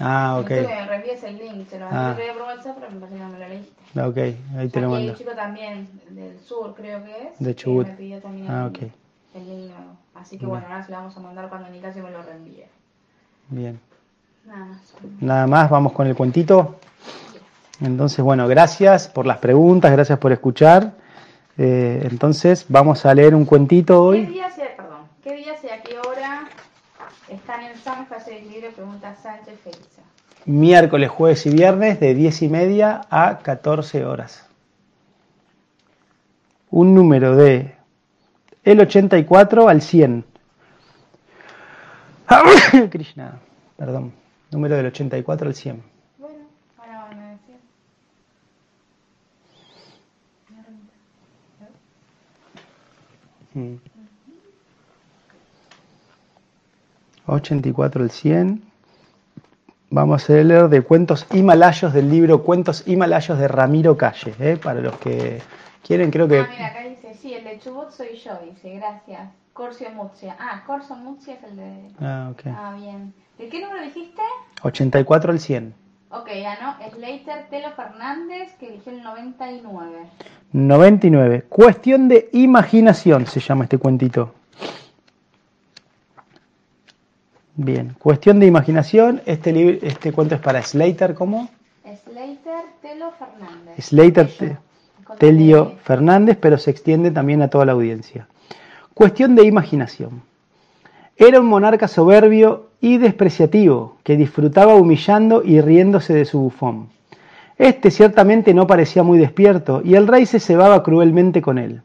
[0.00, 0.50] Ah, ok.
[0.50, 2.16] Entonces me reenvíes el link, te lo ah.
[2.34, 3.72] por WhatsApp, pero me parece que no me lo leíste.
[3.94, 4.16] Ah, ok,
[4.58, 4.96] ahí te lo mando.
[4.96, 7.38] hay un chico también del sur, creo que es.
[7.38, 7.86] De Chubut.
[7.86, 8.92] me pidió también ah, okay.
[9.34, 9.96] el link nuevo.
[10.14, 12.66] Así que bueno, ahora se lo vamos a mandar cuando Nicasio me lo reenvíe.
[13.48, 13.80] Bien.
[14.44, 14.94] Nada más.
[15.20, 16.76] Nada más, vamos con el cuentito.
[17.80, 20.92] Entonces, bueno, gracias por las preguntas, gracias por escuchar.
[21.56, 24.26] Eh, entonces, vamos a leer un cuentito hoy.
[24.26, 26.48] ¿Qué día, sea, perdón, ¿qué día y a qué hora
[27.28, 30.02] están en San José de Pregunta Sánchez Feliza.
[30.44, 34.48] Miércoles, jueves y viernes de 10 y media a 14 horas.
[36.70, 37.74] Un número de
[38.62, 40.24] el 84 al 100.
[42.90, 43.38] Krishna,
[43.76, 44.12] perdón.
[44.50, 45.82] Número del 84 al 100.
[57.26, 58.62] 84 al 100.
[59.90, 64.56] Vamos a leer de cuentos himalayos del libro Cuentos himalayos de Ramiro Calle, ¿eh?
[64.62, 65.40] para los que
[65.82, 66.40] quieren, creo que...
[66.40, 69.28] Ah, mira, acá dice, sí, el de Chubut soy yo, dice, gracias.
[69.52, 70.36] Corcio Muzia.
[70.38, 71.88] Ah, Corso Muzia es el de...
[72.00, 72.42] Ah, ok.
[72.46, 73.14] Ah, bien.
[73.38, 74.20] ¿De qué número dijiste?
[74.62, 75.74] 84 al 100.
[76.10, 80.06] Ok, ganó Slater Telo Fernández, que eligió el 99.
[80.52, 81.44] 99.
[81.48, 84.34] Cuestión de imaginación se llama este cuentito.
[87.56, 89.22] Bien, cuestión de imaginación.
[89.24, 91.48] Este, este cuento es para Slater, ¿cómo?
[92.04, 93.84] Slater Telo Fernández.
[93.84, 94.58] Slater
[95.18, 98.28] Telio Fernández, pero se extiende también a toda la audiencia.
[98.92, 100.22] Cuestión de imaginación.
[101.16, 106.90] Era un monarca soberbio y despreciativo, que disfrutaba humillando y riéndose de su bufón.
[107.56, 111.82] Este ciertamente no parecía muy despierto, y el rey se cebaba cruelmente con él.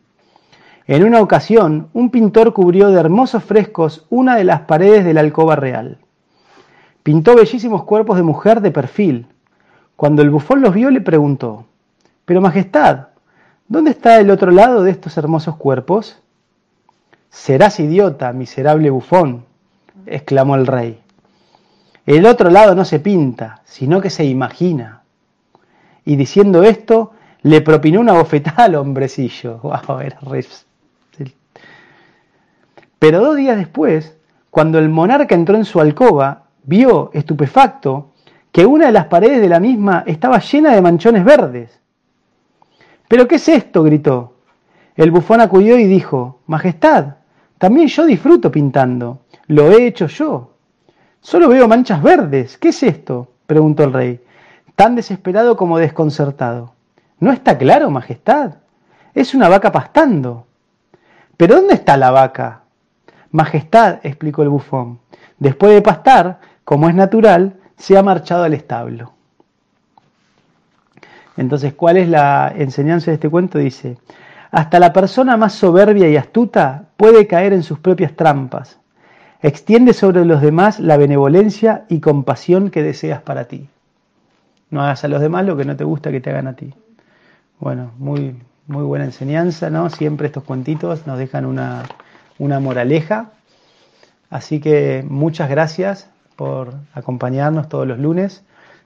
[0.88, 5.22] En una ocasión, un pintor cubrió de hermosos frescos una de las paredes de la
[5.22, 6.00] alcoba real.
[7.04, 9.28] Pintó bellísimos cuerpos de mujer de perfil.
[9.96, 11.66] Cuando el bufón los vio le preguntó,
[12.26, 13.08] Pero Majestad,
[13.68, 16.20] ¿dónde está el otro lado de estos hermosos cuerpos?
[17.30, 19.46] Serás idiota, miserable bufón,
[20.06, 21.00] exclamó el rey.
[22.06, 25.04] El otro lado no se pinta, sino que se imagina.
[26.04, 27.12] Y diciendo esto,
[27.44, 29.62] le propinó una bofetada al hombrecillo.
[33.02, 34.16] Pero dos días después,
[34.52, 38.12] cuando el monarca entró en su alcoba, vio, estupefacto,
[38.52, 41.82] que una de las paredes de la misma estaba llena de manchones verdes.
[43.08, 43.82] ¿Pero qué es esto?
[43.82, 44.36] gritó.
[44.96, 47.16] El bufón acudió y dijo, Majestad,
[47.58, 49.22] también yo disfruto pintando.
[49.48, 50.54] Lo he hecho yo.
[51.22, 52.60] Solo veo manchas verdes.
[52.60, 53.32] ¿Qué es esto?
[53.48, 54.20] preguntó el rey,
[54.76, 56.76] tan desesperado como desconcertado.
[57.20, 58.58] ¿No está claro, Majestad?
[59.16, 60.46] Es una vaca pastando.
[61.36, 62.62] ¿Pero dónde está la vaca?
[63.32, 65.00] Majestad, explicó el bufón,
[65.40, 69.14] después de pastar, como es natural, se ha marchado al establo.
[71.38, 73.58] Entonces, ¿cuál es la enseñanza de este cuento?
[73.58, 73.98] Dice,
[74.52, 78.80] hasta la persona más soberbia y astuta puede caer en sus propias trampas.
[79.42, 83.68] Extiende sobre los demás la benevolencia y compasión que deseas para ti.
[84.70, 86.74] No hagas a los demás lo que no te gusta que te hagan a ti.
[87.60, 88.36] Bueno, muy,
[88.68, 89.90] muy buena enseñanza, ¿no?
[89.90, 91.84] Siempre estos cuentitos nos dejan una,
[92.42, 93.30] una moraleja.
[94.32, 98.44] Así que muchas gracias por acompañarnos todos los lunes.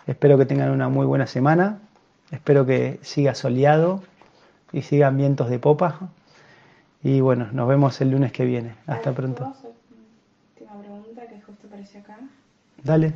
[0.07, 1.79] Espero que tengan una muy buena semana.
[2.31, 4.03] Espero que siga soleado
[4.73, 5.99] y sigan vientos de popa.
[7.01, 8.75] Y bueno, nos vemos el lunes que viene.
[8.87, 9.53] Hasta pronto.
[10.53, 12.17] Última pregunta que justo apareció acá.
[12.83, 13.13] Dale.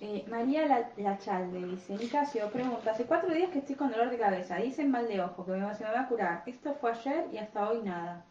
[0.00, 4.56] Eh, María Lachalde dice, Nicasio, pregunta, hace cuatro días que estoy con dolor de cabeza,
[4.56, 6.42] dicen mal de ojo, que me, se me va a curar.
[6.46, 8.24] Esto fue ayer y hasta hoy nada.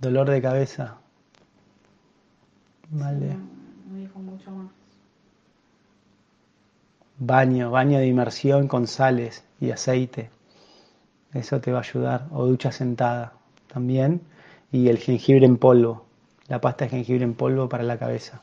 [0.00, 0.96] Dolor de cabeza.
[2.88, 3.36] Vale.
[3.36, 4.70] No, dijo mucho más.
[7.18, 10.30] Baño, baño de inmersión con sales y aceite.
[11.34, 12.26] Eso te va a ayudar.
[12.32, 13.34] O ducha sentada
[13.70, 14.22] también.
[14.72, 16.06] Y el jengibre en polvo.
[16.48, 18.42] La pasta de jengibre en polvo para la cabeza.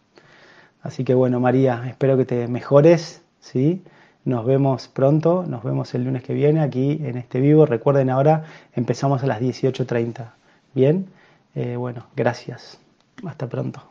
[0.83, 3.81] Así que bueno, María, espero que te mejores, ¿sí?
[4.25, 7.65] Nos vemos pronto, nos vemos el lunes que viene aquí en este vivo.
[7.65, 8.43] Recuerden ahora,
[8.75, 10.33] empezamos a las 18.30.
[10.75, 11.07] Bien,
[11.57, 12.79] eh, bueno, gracias.
[13.25, 13.81] Hasta pronto.